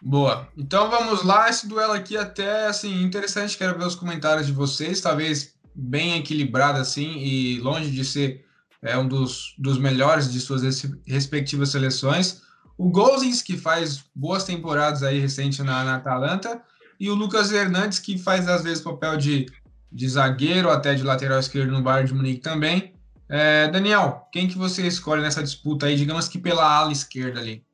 [0.00, 0.48] Boa.
[0.56, 5.00] Então vamos lá, esse duelo aqui até assim interessante, quero ver os comentários de vocês,
[5.00, 8.44] talvez bem equilibrado assim e longe de ser
[8.82, 10.62] é, um dos, dos melhores de suas
[11.06, 12.42] respectivas seleções.
[12.76, 16.62] O Gozens, que faz boas temporadas aí recente na, na Atalanta,
[16.98, 19.46] e o Lucas Hernandes, que faz às vezes papel de,
[19.90, 22.92] de zagueiro, até de lateral esquerdo no Bayern de Munique também.
[23.28, 27.64] É, Daniel, quem que você escolhe nessa disputa aí, digamos que pela ala esquerda ali?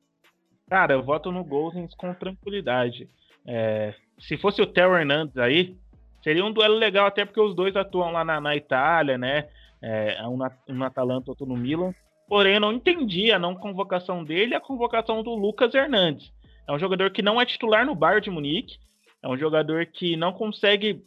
[0.75, 3.09] Cara, eu voto no Gozens com tranquilidade.
[3.47, 5.77] É, se fosse o Theo Hernandes aí,
[6.21, 9.49] seria um duelo legal, até porque os dois atuam lá na, na Itália, né?
[9.81, 11.95] É, um, na, um na Atalanta, outro no Milan.
[12.27, 16.33] Porém, eu não entendi a não convocação dele e a convocação do Lucas Hernandes.
[16.67, 18.77] É um jogador que não é titular no Bayern de Munique.
[19.23, 21.05] É um jogador que não consegue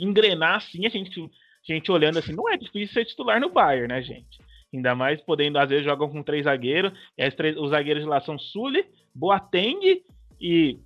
[0.00, 0.84] engrenar assim.
[0.84, 4.44] A gente, a gente olhando assim, não é difícil ser titular no Bayern, né, gente?
[4.76, 6.92] Ainda mais podendo, às vezes, jogam com três zagueiros.
[7.16, 8.84] E três, os zagueiros lá são Sully,
[9.14, 10.02] Boateng
[10.40, 10.78] e.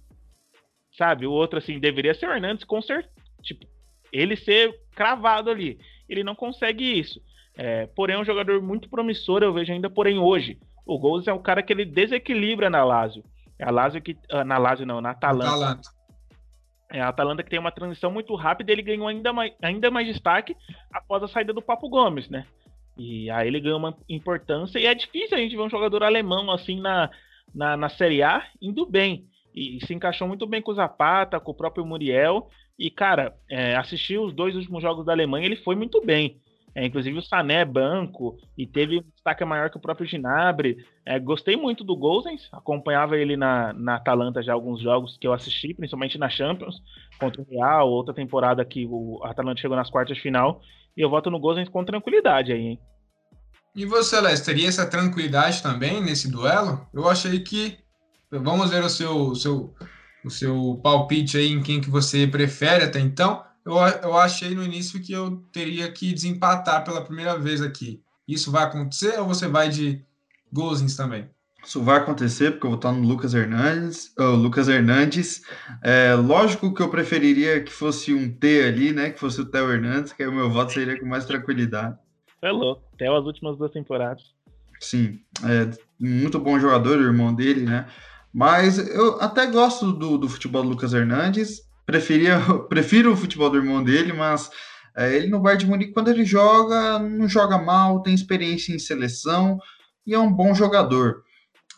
[0.96, 3.14] Sabe, o outro, assim, deveria ser o Hernandes, com certeza.
[3.42, 3.66] Tipo,
[4.12, 5.79] ele ser cravado ali.
[6.09, 7.20] Ele não consegue isso.
[7.57, 10.59] É, porém, é um jogador muito promissor, eu vejo ainda, porém, hoje.
[10.87, 13.22] O Gomes é o cara que ele desequilibra na Lazio.
[13.59, 14.16] É a Lazio que.
[14.31, 15.50] Ah, na Lazio não, na Atalanta.
[15.50, 15.90] Atalanta.
[16.92, 20.09] É a Atalanta que tem uma transição muito rápida, ele ganhou ainda mais, ainda mais
[20.09, 20.57] destaque
[20.92, 22.44] após a saída do Papo Gomes, né?
[22.96, 24.79] E aí ele ganhou uma importância.
[24.79, 27.11] E é difícil a gente ver um jogador alemão assim na,
[27.55, 29.26] na, na Série A indo bem.
[29.55, 32.48] E, e se encaixou muito bem com o Zapata, com o próprio Muriel.
[32.79, 36.40] E, cara, é, assistir os dois últimos jogos da Alemanha, ele foi muito bem.
[36.74, 40.85] É, inclusive o Sané banco e teve um destaque maior que o próprio Ginabre.
[41.05, 45.33] É, gostei muito do Gozens, acompanhava ele na, na Atalanta já alguns jogos que eu
[45.33, 46.81] assisti, principalmente na Champions,
[47.18, 50.61] contra o Real, outra temporada que o Atalanta chegou nas quartas de final.
[50.96, 52.81] E eu voto no Gozens com tranquilidade aí, hein?
[53.74, 56.87] E você, Les, teria essa tranquilidade também nesse duelo?
[56.92, 57.79] Eu achei que.
[58.31, 59.74] Vamos ver o seu, o seu,
[60.24, 63.44] o seu palpite aí em quem que você prefere até então.
[63.64, 68.03] eu, eu achei no início que eu teria que desempatar pela primeira vez aqui.
[68.26, 70.05] Isso vai acontecer ou você vai de
[70.53, 71.29] Gozens também?
[71.64, 74.12] Isso vai acontecer, porque eu vou estar no Lucas Hernandes.
[74.18, 75.42] Oh, Lucas Hernandes.
[75.83, 79.11] É, lógico que eu preferiria que fosse um T ali, né?
[79.11, 81.96] Que fosse o Theo Hernandes, que aí o meu voto seria com mais tranquilidade.
[82.42, 82.83] É louco.
[82.96, 84.23] Theo as últimas duas temporadas.
[84.81, 87.87] Sim, é muito bom jogador, o irmão dele, né?
[88.33, 91.61] Mas eu até gosto do, do futebol do Lucas Hernandes.
[91.85, 94.51] Preferia, prefiro o futebol do irmão dele, mas
[94.96, 98.79] é, ele no Bayern de Munique, quando ele joga, não joga mal, tem experiência em
[98.79, 99.59] seleção
[100.07, 101.23] e é um bom jogador.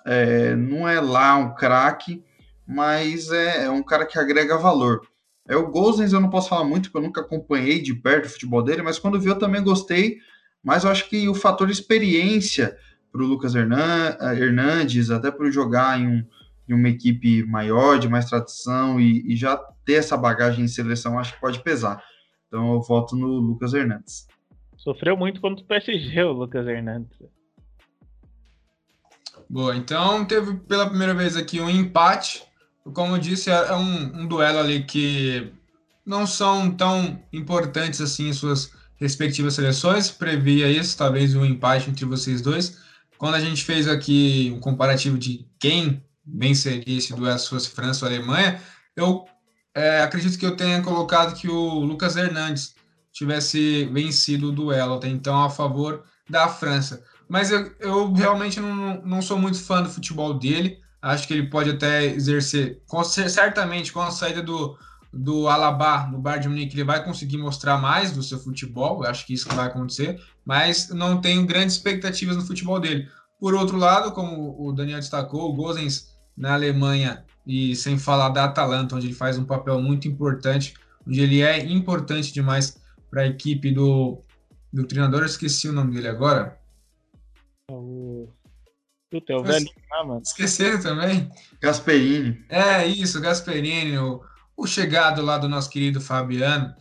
[0.05, 2.25] É, não é lá um craque,
[2.67, 5.03] mas é, é, um cara que agrega valor.
[5.49, 8.31] É o Gozens, eu não posso falar muito, porque eu nunca acompanhei de perto o
[8.31, 10.19] futebol dele, mas quando vi eu também gostei.
[10.63, 12.77] Mas eu acho que o fator experiência
[13.11, 16.27] para o Lucas Hernandes, até por jogar em, um,
[16.69, 21.19] em, uma equipe maior, de mais tradição e, e já ter essa bagagem em seleção,
[21.19, 22.03] acho que pode pesar.
[22.47, 24.27] Então eu voto no Lucas Hernandes.
[24.77, 27.19] Sofreu muito contra o PSG, o Lucas Hernandes.
[29.53, 32.43] Boa, então teve pela primeira vez aqui um empate.
[32.95, 35.53] Como eu disse, é, um, um duelo ali que
[36.07, 40.11] não são tão importantes assim em suas respectivas seleções.
[40.11, 42.79] Previa isso, talvez um empate entre vocês dois.
[43.19, 48.07] Quando a gente fez aqui um comparativo de quem venceria esse duelo se fosse França
[48.07, 48.59] ou Alemanha,
[48.97, 49.27] eu
[49.75, 52.75] é, acredito que eu tenha colocado que o Lucas Hernandes
[53.13, 59.01] tivesse vencido o duelo, até então a favor da França mas eu, eu realmente não,
[59.07, 60.79] não sou muito fã do futebol dele.
[61.01, 64.77] Acho que ele pode até exercer, com, certamente com a saída do,
[65.11, 69.03] do Alaba no Bayern de Munique, ele vai conseguir mostrar mais do seu futebol.
[69.03, 73.09] Eu acho que isso vai acontecer, mas não tenho grandes expectativas no futebol dele.
[73.41, 78.45] Por outro lado, como o Daniel destacou, o Gozens na Alemanha e sem falar da
[78.45, 80.75] Atalanta, onde ele faz um papel muito importante,
[81.09, 82.79] onde ele é importante demais
[83.11, 84.21] para a equipe do,
[84.71, 85.25] do treinador.
[85.25, 86.61] Esqueci o nome dele agora.
[89.13, 90.23] Puta, é o velho ah, mano.
[90.25, 91.31] Esqueceram também?
[91.61, 92.43] Gasperini.
[92.49, 94.23] É, isso, Gasperini, o,
[94.57, 96.75] o chegado lá do nosso querido Fabiano.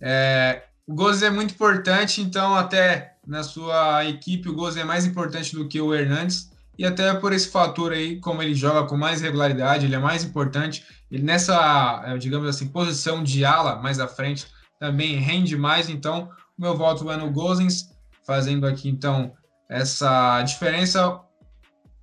[0.00, 5.06] É, o Gomes é muito importante, então até na sua equipe o Gomes é mais
[5.06, 6.50] importante do que o Hernandes.
[6.76, 10.24] E até por esse fator aí, como ele joga com mais regularidade, ele é mais
[10.24, 10.84] importante.
[11.08, 14.44] Ele nessa, é, digamos assim, posição de ala mais à frente
[14.80, 15.88] também rende mais.
[15.88, 17.90] Então, o meu voto é no Gozens,
[18.26, 19.32] fazendo aqui então
[19.68, 21.20] essa diferença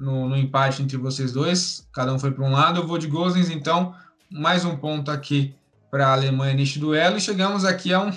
[0.03, 1.87] no, no, empate entre vocês dois.
[1.93, 2.81] Cada um foi para um lado.
[2.81, 3.95] Eu vou de Gozens, então,
[4.29, 5.55] mais um ponto aqui
[5.89, 7.17] para a Alemanha neste duelo.
[7.17, 8.11] E chegamos aqui a, um,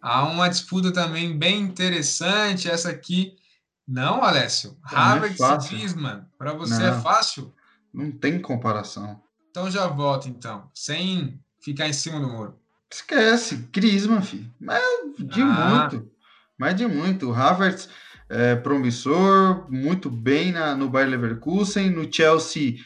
[0.00, 2.70] a uma disputa também bem interessante.
[2.70, 3.36] Essa aqui.
[3.86, 4.76] Não, Alessio.
[4.90, 6.24] É Havertz é e Griezmann.
[6.38, 7.52] Para você é Não, é fácil?
[7.92, 9.20] Não tem comparação.
[9.50, 10.70] Então já volto, então.
[10.72, 12.56] Sem ficar em cima do muro.
[12.88, 13.68] Esquece.
[13.72, 14.48] Griezmann, filho.
[14.60, 14.82] Mas
[15.18, 15.44] de ah.
[15.90, 16.08] muito.
[16.56, 17.30] Mas de muito.
[17.30, 17.88] O Havertz
[18.30, 22.76] é, promissor, muito bem na, no Bayer Leverkusen, no Chelsea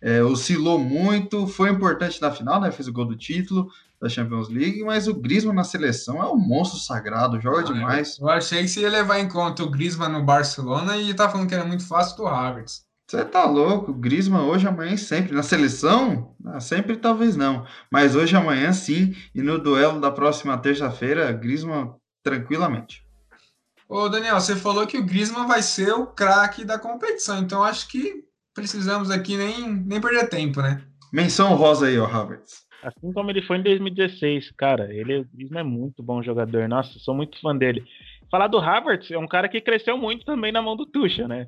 [0.00, 2.70] é, oscilou muito, foi importante na final, né?
[2.70, 3.68] Fez o gol do título
[4.00, 8.18] da Champions League, mas o Griezmann na seleção é um monstro sagrado, joga ah, demais.
[8.18, 11.48] Eu achei que você ia levar em conta o Griezmann no Barcelona e tá falando
[11.48, 12.84] que era muito fácil do Havertz.
[13.08, 15.34] Você tá louco, o Griezmann hoje, amanhã sempre.
[15.34, 20.56] Na seleção, ah, sempre talvez não, mas hoje, amanhã sim, e no duelo da próxima
[20.58, 23.04] terça-feira, Griezmann tranquilamente.
[23.92, 27.86] Ô, Daniel, você falou que o Griezmann vai ser o craque da competição, então acho
[27.88, 28.24] que
[28.54, 30.82] precisamos aqui nem, nem perder tempo, né?
[31.12, 32.62] Menção rosa aí, ó, Havertz.
[32.82, 36.98] Assim como ele foi em 2016, cara, ele o Griezmann é muito bom jogador, nossa,
[37.00, 37.84] sou muito fã dele.
[38.30, 41.46] Falar do Havertz, é um cara que cresceu muito também na mão do Tuchel, né?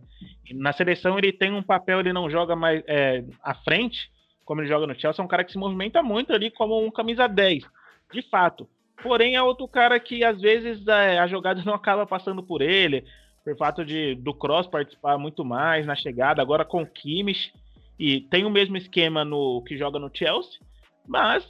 [0.53, 4.11] Na seleção ele tem um papel, ele não joga mais é, à frente,
[4.45, 6.91] como ele joga no Chelsea, é um cara que se movimenta muito ali como um
[6.91, 7.65] camisa 10,
[8.13, 8.69] de fato.
[9.05, 13.05] Porém, é outro cara que às vezes é, a jogada não acaba passando por ele,
[13.45, 17.53] por fato de do Cross participar muito mais na chegada, agora com o Kimmich,
[17.99, 20.59] e tem o mesmo esquema no que joga no Chelsea,
[21.07, 21.47] mas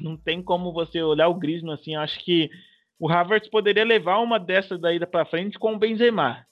[0.00, 2.50] não tem como você olhar o Griezmann assim, acho que
[2.98, 6.44] o Havertz poderia levar uma dessas daí para frente com o Benzema.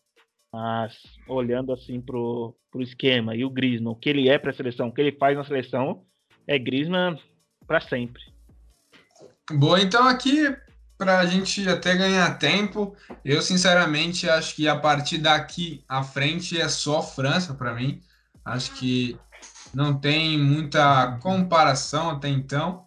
[0.53, 4.55] Mas olhando assim pro, pro esquema e o Griezmann, o que ele é para a
[4.55, 6.05] seleção, o que ele faz na seleção,
[6.47, 7.19] é Griezmann
[7.67, 8.36] para sempre.
[9.53, 10.55] Boa, então aqui
[10.99, 16.59] para a gente até ganhar tempo, eu sinceramente acho que a partir daqui à frente
[16.59, 18.01] é só França para mim.
[18.45, 19.17] Acho que
[19.75, 22.85] não tem muita comparação até então.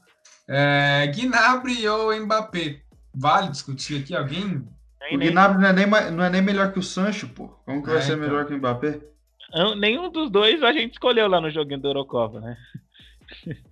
[0.47, 2.81] É, Gnabry ou Mbappé?
[3.13, 4.67] Vale discutir aqui alguém?
[5.11, 7.49] O Gnabry não é, nem, não é nem melhor que o Sancho, pô.
[7.65, 8.27] Como que é, vai ser então.
[8.27, 8.99] melhor que o Mbappé?
[9.77, 12.57] Nenhum dos dois a gente escolheu lá no joguinho do Eurocopa, né?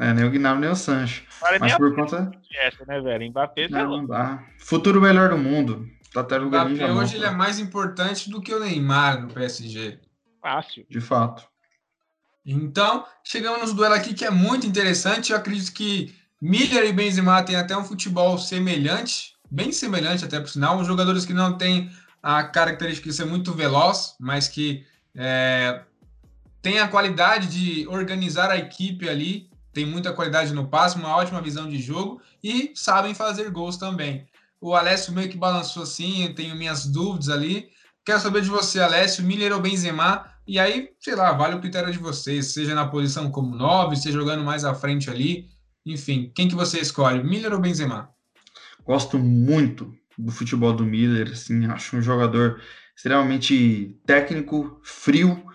[0.00, 1.24] É, nem o Gnabry nem o Sancho.
[1.40, 2.30] Vale Mas por conta.
[2.52, 3.30] Essa, né, velho?
[3.30, 4.44] Mbappé, não, não dá.
[4.58, 5.88] Futuro melhor do mundo.
[6.12, 9.98] Tá até o Mbappé hoje ele é mais importante do que o Neymar no PSG.
[10.40, 10.86] Fácil.
[10.88, 11.46] De fato.
[12.46, 15.32] Então, chegamos nos duelo aqui que é muito interessante.
[15.32, 20.48] Eu acredito que Miller e Benzema têm até um futebol semelhante, bem semelhante até por
[20.48, 20.82] sinal.
[20.84, 21.90] Jogadores que não têm
[22.22, 25.82] a característica de ser muito veloz, mas que é,
[26.62, 31.40] tem a qualidade de organizar a equipe ali, tem muita qualidade no passe, uma ótima
[31.40, 34.26] visão de jogo e sabem fazer gols também.
[34.60, 37.68] O Alessio meio que balançou assim, eu tenho minhas dúvidas ali.
[38.04, 40.26] Quero saber de você, Alessio, Miller ou Benzema?
[40.48, 44.18] E aí, sei lá, vale o critério de vocês, seja na posição como 9, seja
[44.18, 45.48] jogando mais à frente ali.
[45.86, 48.10] Enfim, quem que você escolhe, Miller ou Benzema?
[48.84, 52.60] Gosto muito do futebol do Miller, assim, acho um jogador
[52.96, 55.47] extremamente técnico, frio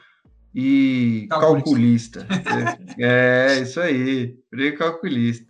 [0.54, 2.26] e calculista.
[2.26, 2.96] calculista.
[3.00, 5.46] é, isso aí, frio calculista.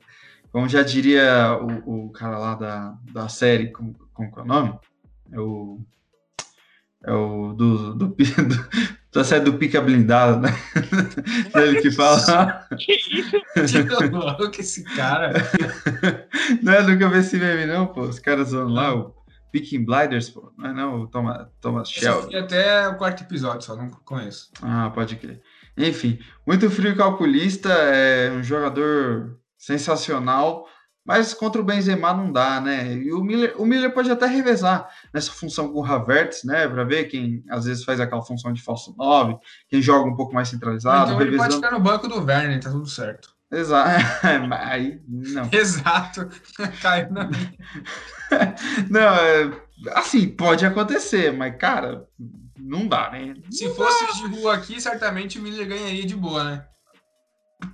[0.51, 4.79] Como já diria o, o cara lá da, da série, como, como é o nome?
[5.31, 5.79] É o,
[7.05, 8.69] é o do, do, do
[9.13, 10.49] da série do Pica Blindado, né?
[11.55, 12.67] Ele que fala.
[12.77, 13.37] Que isso?
[14.11, 15.33] louco esse cara.
[16.63, 18.01] Não é nunca vi esse meme, não, pô.
[18.01, 19.13] Os caras vão lá, o
[19.53, 20.51] Picking Blinders, pô.
[20.57, 22.35] Não é não, o Thomas, Thomas Shelby.
[22.35, 24.49] até o quarto episódio, só não conheço.
[24.63, 25.43] Ah, pode crer.
[25.77, 30.67] Enfim, muito frio calculista, é um jogador sensacional,
[31.05, 32.93] mas contra o Benzema não dá, né?
[32.93, 36.67] E o Miller, o Miller pode até revezar nessa função com o Havertz, né?
[36.67, 39.37] Para ver quem às vezes faz aquela função de falso 9,
[39.69, 41.11] quem joga um pouco mais centralizado.
[41.11, 43.32] Então ele pode ficar no banco do Werner, tá tudo certo.
[43.53, 44.03] Exato.
[44.53, 45.49] Aí, não.
[45.51, 46.27] Exato.
[46.81, 47.53] Caiu na minha.
[48.89, 49.51] não, é,
[49.91, 52.07] assim, pode acontecer, mas, cara,
[52.57, 53.35] não dá, né?
[53.51, 56.65] Se fosse de rua aqui, certamente o Miller ganharia de boa, né?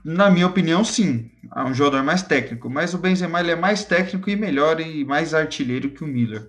[0.04, 1.32] Na minha opinião, sim.
[1.56, 2.70] É um jogador mais técnico.
[2.70, 6.48] Mas o Benzema ele é mais técnico e melhor e mais artilheiro que o Miller.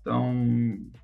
[0.00, 0.32] Então,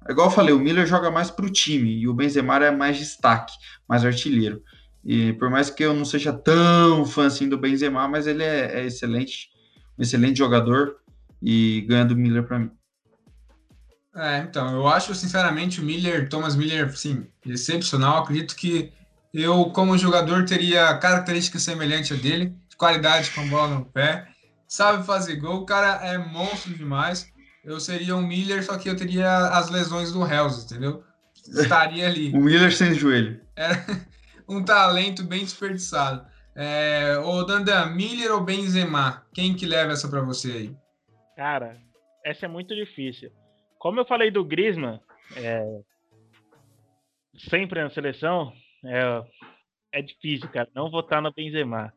[0.08, 2.70] é igual eu falei, o Miller joga mais para o time e o Benzema é
[2.70, 3.52] mais destaque,
[3.86, 4.62] mais artilheiro.
[5.04, 8.80] E por mais que eu não seja tão fã assim do Benzema, mas ele é,
[8.80, 9.50] é excelente,
[9.98, 10.96] um excelente jogador
[11.42, 12.70] e ganha do Miller para mim.
[14.16, 18.22] É, então, eu acho sinceramente o Miller, Thomas Miller, sim, excepcional.
[18.22, 18.92] Acredito que
[19.32, 24.28] eu, como jogador, teria características semelhantes a dele, qualidade com bola no pé,
[24.66, 27.28] sabe fazer gol, o cara é monstro demais.
[27.64, 31.02] Eu seria um Miller, só que eu teria as lesões do Hells, entendeu?
[31.48, 32.30] Estaria ali.
[32.36, 33.40] o Miller sem joelho.
[33.56, 33.74] É
[34.48, 36.26] um talento bem desperdiçado.
[36.56, 39.26] É, ô Dandan, Miller ou Benzema?
[39.34, 40.76] Quem que leva essa para você aí?
[41.36, 41.80] Cara,
[42.24, 43.30] essa é muito difícil.
[43.78, 45.00] Como eu falei do Griezmann,
[45.36, 45.62] é,
[47.50, 48.52] sempre na seleção,
[48.84, 49.22] é,
[49.92, 51.92] é difícil, cara, não votar no Benzema.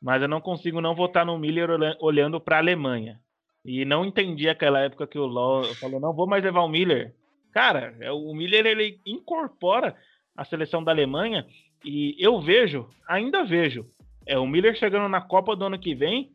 [0.00, 3.20] Mas eu não consigo não votar no Miller olhando para a Alemanha.
[3.64, 7.14] E não entendi aquela época que o Law falou, não vou mais levar o Miller.
[7.52, 9.96] Cara, é, o Miller ele incorpora
[10.36, 11.46] a seleção da Alemanha
[11.84, 13.86] e eu vejo, ainda vejo,
[14.26, 16.30] é o Miller chegando na Copa do ano que vem.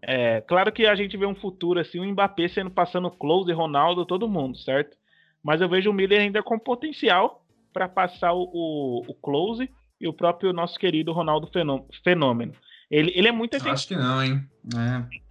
[0.00, 4.06] É, claro que a gente vê um futuro assim, o Mbappé sendo passando close, Ronaldo,
[4.06, 4.96] todo mundo, certo?
[5.42, 9.68] Mas eu vejo o Miller ainda com potencial para passar o, o, o, Close
[10.00, 11.50] e o próprio nosso querido Ronaldo
[12.02, 12.54] Fenômeno.
[12.90, 14.42] Ele, ele é muito Acho que não, hein?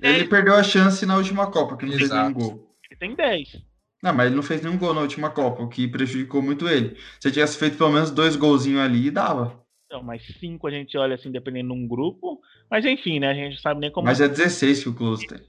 [0.01, 0.09] É.
[0.09, 1.97] Ele perdeu a chance na última Copa, que Exato.
[1.97, 2.75] fez nenhum gol.
[2.89, 3.63] Ele tem 10.
[4.03, 6.97] Não, mas ele não fez nenhum gol na última Copa, o que prejudicou muito ele.
[7.21, 9.63] Se ele tivesse feito pelo menos dois golzinhos ali, dava.
[9.89, 12.41] Não, mas cinco a gente olha assim, dependendo de um grupo.
[12.69, 13.29] Mas enfim, né?
[13.29, 14.05] A gente sabe nem como.
[14.05, 15.39] Mas é 16 que o Close tem.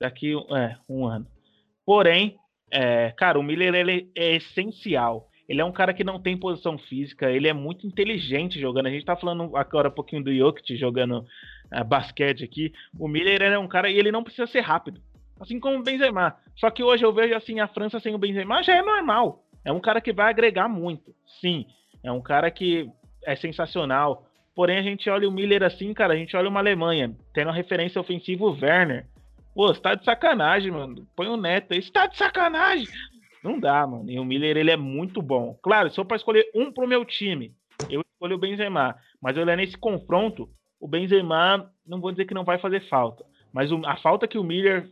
[0.00, 1.28] Daqui é, um ano.
[1.86, 2.36] Porém,
[2.72, 5.28] é, cara, o Miller ele é essencial.
[5.48, 8.86] Ele é um cara que não tem posição física, ele é muito inteligente jogando.
[8.86, 11.18] A gente tá falando agora um pouquinho do Jokic jogando
[11.72, 12.72] uh, basquete aqui.
[12.98, 15.00] O Miller é um cara e ele não precisa ser rápido,
[15.42, 16.36] assim como o Benzema.
[16.56, 19.44] Só que hoje eu vejo assim a França sem o Benzema já é normal.
[19.64, 21.14] É um cara que vai agregar muito.
[21.40, 21.66] Sim,
[22.02, 22.88] é um cara que
[23.24, 24.26] é sensacional.
[24.54, 27.54] Porém, a gente olha o Miller assim, cara, a gente olha uma Alemanha, tendo a
[27.54, 29.06] referência ofensiva o Werner.
[29.54, 31.06] Pô, você tá de sacanagem, mano.
[31.14, 31.82] Põe o Neto aí.
[31.82, 32.86] Você tá de sacanagem.
[33.42, 34.10] Não dá, mano.
[34.10, 35.58] E o Miller, ele é muito bom.
[35.62, 37.52] Claro, se eu para escolher um pro meu time,
[37.90, 38.96] eu escolho o Benzema.
[39.20, 40.48] Mas olhando nesse confronto,
[40.80, 43.24] o Benzema, não vou dizer que não vai fazer falta.
[43.52, 44.88] Mas a falta que o Miller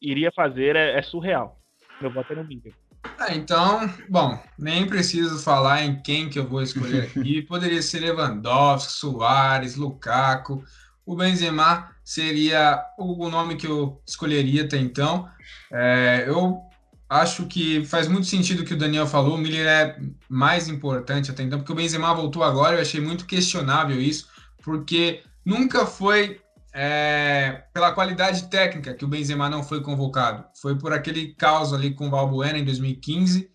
[0.00, 1.60] iria fazer é, é surreal.
[2.00, 2.74] Meu voto é no Miller.
[3.18, 7.42] Ah, então, bom, nem preciso falar em quem que eu vou escolher aqui.
[7.42, 10.62] Poderia ser Lewandowski, Soares, Lukaku.
[11.04, 15.28] O Benzema seria o nome que eu escolheria até então.
[15.72, 16.60] É, eu
[17.08, 19.34] acho que faz muito sentido o que o Daniel falou.
[19.34, 19.98] O Miller é
[20.28, 22.76] mais importante até então, porque o Benzema voltou agora.
[22.76, 24.28] Eu achei muito questionável isso,
[24.62, 26.40] porque nunca foi
[26.72, 30.44] é, pela qualidade técnica que o Benzema não foi convocado.
[30.60, 33.50] Foi por aquele caos ali com o Balbuena em 2015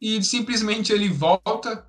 [0.00, 1.86] e simplesmente ele volta,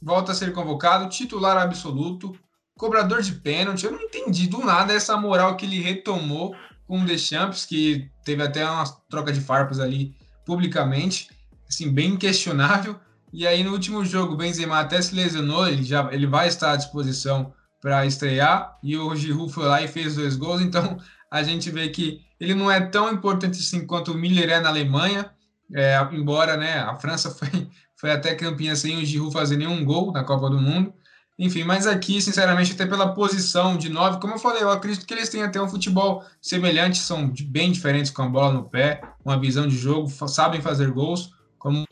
[0.00, 2.34] volta a ser convocado, titular absoluto,
[2.78, 3.84] cobrador de pênalti.
[3.84, 6.54] Eu não entendi do nada essa moral que ele retomou
[6.86, 10.14] com o Deschamps, que teve até uma troca de farpas ali
[10.46, 11.28] publicamente,
[11.68, 12.98] assim, bem questionável.
[13.30, 16.72] E aí no último jogo o Benzema até se lesionou, ele já ele vai estar
[16.72, 20.98] à disposição para estrear e o Giroud foi lá e fez dois gols, então
[21.30, 24.68] a gente vê que ele não é tão importante assim quanto o Miller é na
[24.68, 25.30] Alemanha,
[25.74, 30.12] é, embora né, a França foi, foi até campeã sem o Giroud fazer nenhum gol
[30.12, 30.92] na Copa do Mundo.
[31.38, 35.14] Enfim, mas aqui, sinceramente, até pela posição de nove, como eu falei, eu acredito que
[35.14, 39.38] eles têm até um futebol semelhante, são bem diferentes com a bola no pé, uma
[39.38, 41.84] visão de jogo, sabem fazer gols, como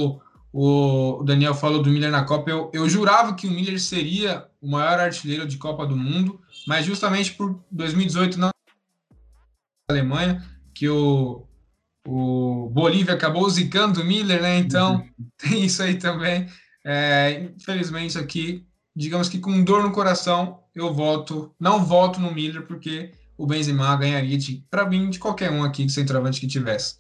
[0.59, 4.71] o Daniel falou do Miller na Copa, eu, eu jurava que o Miller seria o
[4.71, 8.49] maior artilheiro de Copa do Mundo, mas justamente por 2018 na
[9.91, 10.43] Alemanha,
[10.75, 11.47] que o,
[12.09, 14.57] o Bolívia acabou zicando o Miller, né?
[14.57, 15.27] Então uhum.
[15.37, 16.49] tem isso aí também.
[16.83, 22.63] É, infelizmente aqui, digamos que com dor no coração, eu volto, não volto no Miller,
[22.63, 24.39] porque o Benzema ganharia
[24.71, 26.95] para mim de qualquer um aqui, centroavante que tivesse.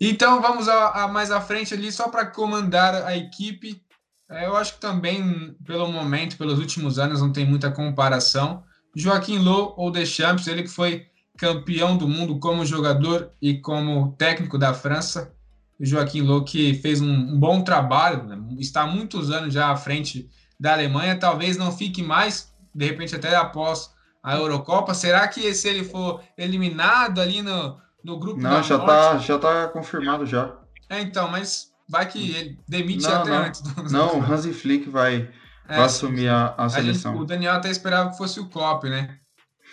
[0.00, 3.82] Então vamos a, a mais à frente ali, só para comandar a equipe.
[4.30, 8.64] É, eu acho que também, pelo momento, pelos últimos anos, não tem muita comparação.
[8.94, 14.58] Joaquim Low ou Deschamps, ele que foi campeão do mundo como jogador e como técnico
[14.58, 15.32] da França.
[15.80, 18.38] Joaquim Low que fez um, um bom trabalho, né?
[18.58, 20.28] está há muitos anos já à frente
[20.58, 23.90] da Alemanha, talvez não fique mais, de repente até após
[24.22, 24.94] a Eurocopa.
[24.94, 29.68] Será que se ele for eliminado ali no, no grupo Não, já está já tá
[29.68, 30.56] confirmado já.
[30.88, 33.38] É, então, mas vai que ele demite não, até não.
[33.44, 33.60] antes.
[33.60, 33.82] Do...
[33.90, 35.30] Não, o Hansi Flick vai,
[35.68, 37.12] é, vai assumir a, a seleção.
[37.12, 39.18] A gente, o Daniel até esperava que fosse o Klopp, né?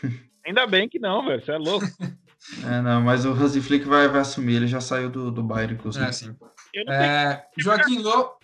[0.46, 1.44] Ainda bem que não, velho.
[1.44, 1.86] Você é louco.
[2.66, 4.56] É, não, mas o Hansi Flick vai, vai assumir.
[4.56, 6.06] Ele já saiu do, do Bayern, inclusive.
[6.06, 6.34] É, sim.
[6.88, 8.40] É, Joaquim Lô...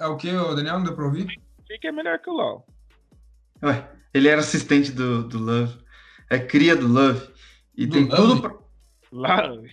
[0.00, 0.78] É o que, o Daniel?
[0.78, 1.26] Não deu pra ouvir?
[1.66, 2.66] Flick é melhor que o Lau.
[3.62, 5.78] Ué, ele era assistente do, do Love.
[6.30, 7.28] É cria do Love.
[7.76, 8.16] E do tem Love?
[8.16, 8.67] tudo pra...
[9.12, 9.70] Love.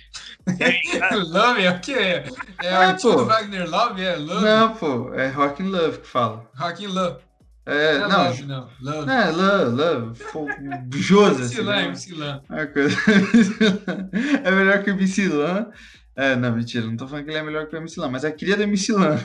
[1.27, 1.93] Love é o que?
[1.93, 2.25] É,
[2.63, 3.25] é o pô.
[3.25, 4.01] Wagner Love?
[4.01, 4.45] É Love?
[4.45, 6.49] Não, pô, é Rock and Love que fala.
[6.55, 7.17] Rock and Love.
[7.67, 8.69] É, não, não, love, não.
[8.79, 9.11] Love.
[9.11, 10.23] É, love, love.
[11.01, 11.41] Josa.
[11.41, 12.41] MC Lan, MC Lan.
[14.43, 15.71] É melhor que o MC Lan.
[16.15, 18.23] É, não, mentira, não tô falando que ele é melhor que o MC Lan, mas
[18.23, 19.19] é queria do MC Lan.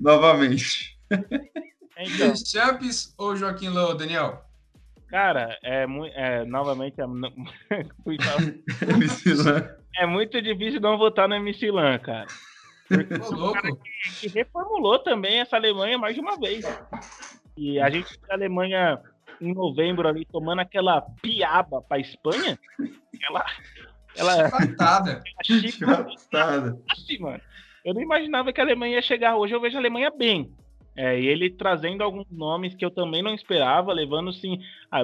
[0.00, 0.98] Novamente.
[1.98, 2.34] Então.
[2.34, 4.42] Champs ou Joaquim Lowe, Daniel?
[5.14, 5.86] Cara, é.
[6.14, 7.04] É, novamente, é,
[10.02, 12.26] é muito difícil não votar no MC Lan, cara.
[12.88, 13.78] Porque o cara que,
[14.22, 16.64] que, reformulou também essa Alemanha mais de uma vez.
[17.56, 19.00] E a gente a Alemanha
[19.40, 22.58] em novembro ali tomando aquela piaba para Espanha,
[23.30, 23.46] ela
[24.16, 25.22] ela chicotada.
[25.44, 26.76] chicotada.
[26.90, 27.40] Assim, mano.
[27.84, 30.52] Eu não imaginava que a Alemanha ia chegar hoje, eu vejo a Alemanha bem.
[30.96, 34.60] É, e ele trazendo alguns nomes que eu também não esperava, levando assim,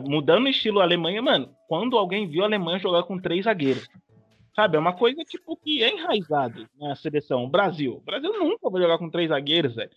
[0.06, 1.52] mudando o estilo Alemanha, mano.
[1.68, 3.88] Quando alguém viu a Alemanha jogar com três zagueiros,
[4.54, 4.76] sabe?
[4.76, 7.44] É uma coisa tipo que é enraizado na seleção.
[7.44, 9.90] O Brasil, o Brasil nunca vai jogar com três zagueiros, velho.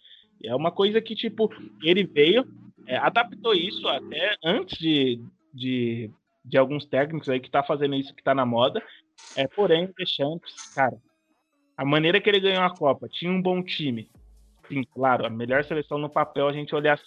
[0.44, 1.50] É uma coisa que tipo
[1.84, 2.44] ele veio,
[2.88, 5.22] é, adaptou isso até antes de,
[5.54, 6.10] de,
[6.44, 8.82] de, alguns técnicos aí que tá fazendo isso que tá na moda.
[9.36, 9.94] É, porém, o
[10.74, 10.98] cara,
[11.78, 14.10] a maneira que ele ganhou a Copa, tinha um bom time
[14.68, 17.00] sim, claro, a melhor seleção no papel a gente olhar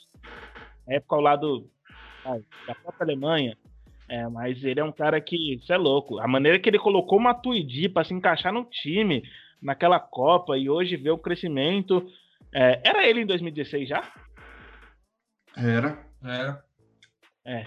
[0.88, 1.70] a época ao lado
[2.66, 3.57] da própria Alemanha.
[4.09, 6.18] É, mas ele é um cara que, isso é louco.
[6.20, 9.22] A maneira que ele colocou o Matuidi para se encaixar no time,
[9.61, 12.07] naquela Copa, e hoje vê o crescimento.
[12.54, 14.12] É, era ele em 2016 já?
[15.57, 15.98] Era.
[16.22, 16.64] Era.
[17.44, 17.64] É.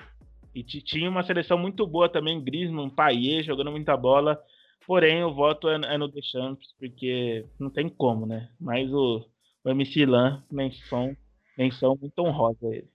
[0.56, 4.42] E tinha uma seleção muito boa também, Griezmann, Payet, jogando muita bola.
[4.88, 8.50] Porém, o voto é, é no Deschamps, porque não tem como, né?
[8.60, 9.26] Mas o,
[9.64, 11.16] o MC Lan, menção,
[11.58, 12.90] menção muito honrosa a ele.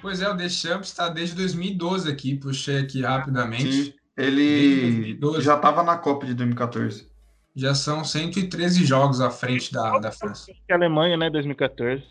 [0.00, 3.84] Pois é, o Deschamps está desde 2012 aqui, puxei aqui rapidamente.
[3.84, 7.10] Sim, ele já estava na Copa de 2014.
[7.54, 10.50] Já são 113 jogos à frente da, da França.
[10.70, 12.02] A Alemanha, né, 2014.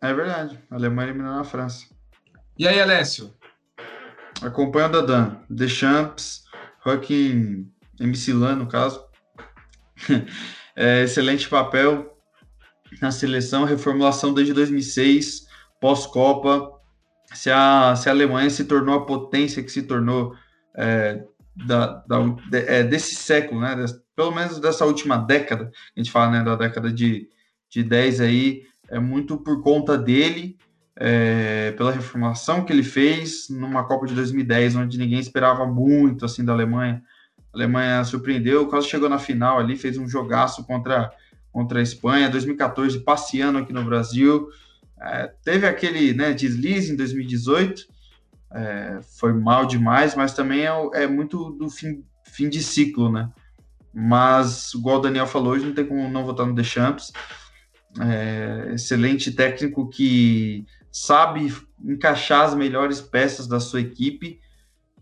[0.00, 1.86] É verdade, a Alemanha eliminou a França.
[2.56, 3.34] E aí, Alessio?
[4.40, 5.40] Acompanha o Dadan.
[5.50, 6.44] Deschamps,
[6.84, 9.04] Joaquim MC Lan, no caso.
[10.76, 12.17] é, excelente papel,
[13.00, 15.46] na seleção, reformulação desde 2006,
[15.80, 16.72] pós-Copa.
[17.34, 20.34] Se a, se a Alemanha se tornou a potência que se tornou
[20.76, 21.22] é,
[21.54, 22.20] da, da
[22.50, 23.76] de, é, desse século, né?
[23.76, 27.28] Des, pelo menos dessa última década, a gente fala né, da década de,
[27.70, 30.56] de 10 aí, é muito por conta dele.
[31.00, 36.44] é, pela reformação que ele fez numa Copa de 2010, onde ninguém esperava muito assim
[36.44, 37.02] da Alemanha.
[37.52, 41.10] A Alemanha surpreendeu, quase chegou na final ali, fez um jogaço contra,
[41.52, 42.30] contra a Espanha.
[42.30, 44.48] 2014, passeando aqui no Brasil.
[45.00, 47.82] É, teve aquele né, deslize em 2018,
[48.52, 53.30] é, foi mal demais, mas também é, é, muito do fim, fim de ciclo, né?
[53.94, 57.12] Mas, igual o Daniel falou, hoje não tem como não votar no Deschamps.
[58.00, 64.40] É, excelente técnico que sabe encaixar as melhores peças da sua equipe.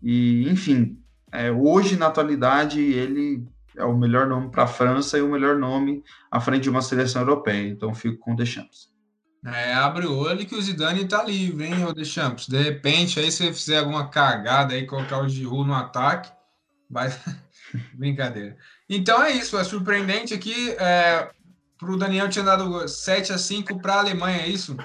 [0.01, 0.97] E, enfim,
[1.31, 3.45] é, hoje, na atualidade, ele
[3.77, 6.81] é o melhor nome para a França e o melhor nome à frente de uma
[6.81, 7.67] seleção europeia.
[7.67, 8.89] Então, fico com o Deschamps.
[9.45, 12.47] É, abre o olho que o Zidane tá livre, hein, o Deschamps.
[12.47, 16.31] De repente, aí você fizer alguma cagada aí, colocar o Giroud no ataque,
[16.89, 17.09] vai...
[17.93, 18.57] Brincadeira.
[18.89, 20.71] Então é isso, é surpreendente aqui.
[20.79, 21.29] É,
[21.77, 24.75] para o Daniel tinha dado 7 a 5 para a Alemanha, é isso?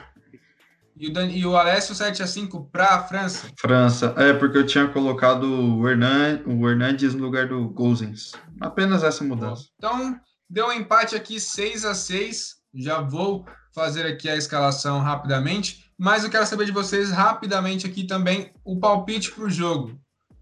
[0.97, 1.27] E o, Dan...
[1.27, 3.49] e o Alessio 7 a 5 para a França?
[3.59, 6.43] França, é porque eu tinha colocado o, Hernan...
[6.47, 8.33] o Hernandes no lugar do Gozens.
[8.61, 9.69] Apenas essa mudança.
[9.79, 10.19] Então,
[10.49, 16.25] deu um empate aqui 6 a 6 Já vou fazer aqui a escalação rapidamente, mas
[16.25, 19.99] eu quero saber de vocês rapidamente aqui também o palpite para o jogo.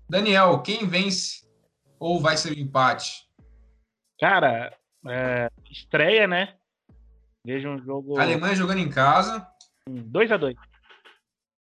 [0.09, 1.47] Daniel, quem vence
[1.99, 3.29] ou vai ser um empate?
[4.19, 4.77] Cara,
[5.07, 6.55] é, estreia, né?
[7.45, 8.19] Veja um jogo.
[8.19, 9.47] A Alemanha jogando em casa.
[9.95, 10.57] 2x2.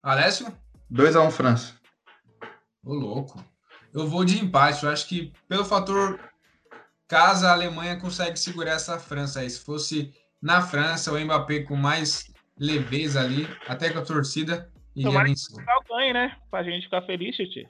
[0.03, 0.47] Alessio?
[0.93, 1.75] 2x1 França.
[2.85, 3.43] Ô, louco.
[3.93, 4.85] Eu vou de empate.
[4.85, 6.21] Eu acho que pelo fator
[7.07, 9.51] casa, a Alemanha consegue segurar essa França aí.
[9.51, 15.11] Se fosse na França, o Mbappé com mais leveza ali, até com a torcida, iria
[15.11, 15.49] Tomara vencer.
[15.49, 16.37] que Portugal ganhe, né?
[16.51, 17.69] Pra gente ficar feliz, Titi.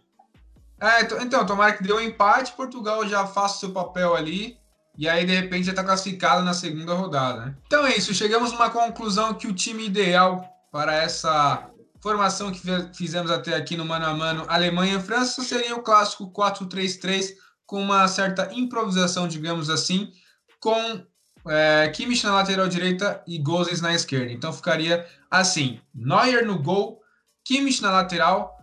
[0.81, 4.57] É, então, tomara que dê um empate, Portugal já faça o seu papel ali
[4.99, 7.47] e aí, de repente, já está classificado na segunda rodada.
[7.47, 7.55] Né?
[7.67, 11.71] Então é isso, chegamos a uma conclusão que o time ideal para essa
[12.03, 12.61] formação que
[12.93, 17.31] fizemos até aqui no mano a mano Alemanha França seria o clássico 4-3-3
[17.65, 20.11] com uma certa improvisação, digamos assim,
[20.59, 21.05] com
[21.47, 24.33] é, Kimmich na lateral direita e Gozens na esquerda.
[24.33, 27.01] Então ficaria assim: Neuer no gol,
[27.45, 28.59] Kimmich na lateral,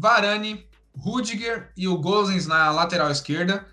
[0.00, 0.64] Varane,
[0.96, 3.66] Rudiger e o Gozens na lateral esquerda.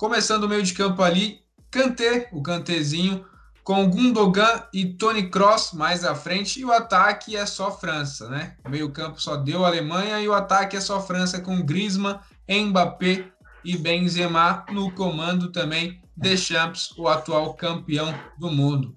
[0.00, 3.22] Começando o meio de campo ali, Kanté, o Kantezinho,
[3.62, 8.56] com Gundogan e Tony Cross mais à frente, e o ataque é só França, né?
[8.64, 13.30] O meio campo só deu Alemanha e o ataque é só França com Griezmann, Mbappé
[13.62, 18.96] e Benzema no comando também Deschamps, o atual campeão do mundo.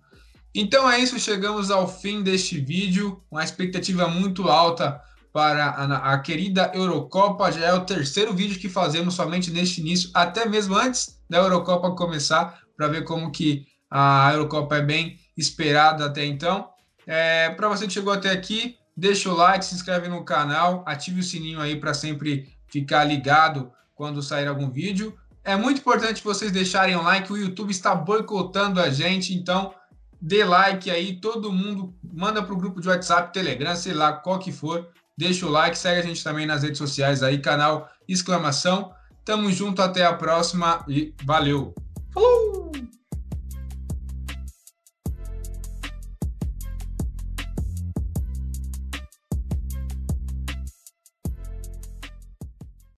[0.56, 5.02] Então é isso, chegamos ao fim deste vídeo, uma expectativa muito alta
[5.34, 7.52] para a, a, querida Eurocopa.
[7.52, 11.96] Já é o terceiro vídeo que fazemos somente neste início, até mesmo antes da Eurocopa
[11.96, 16.70] começar, para ver como que a Eurocopa é bem esperada até então.
[17.08, 21.20] É, para você que chegou até aqui, deixa o like, se inscreve no canal, ative
[21.20, 25.18] o sininho aí para sempre ficar ligado quando sair algum vídeo.
[25.44, 29.74] É muito importante vocês deixarem o like, o YouTube está boicotando a gente, então
[30.22, 34.40] dê like aí, todo mundo manda para o grupo de WhatsApp, Telegram, sei lá, qual
[34.40, 38.94] que for, Deixa o like, segue a gente também nas redes sociais aí, canal exclamação.
[39.24, 41.74] Tamo junto, até a próxima e valeu!
[42.14, 42.72] Falou!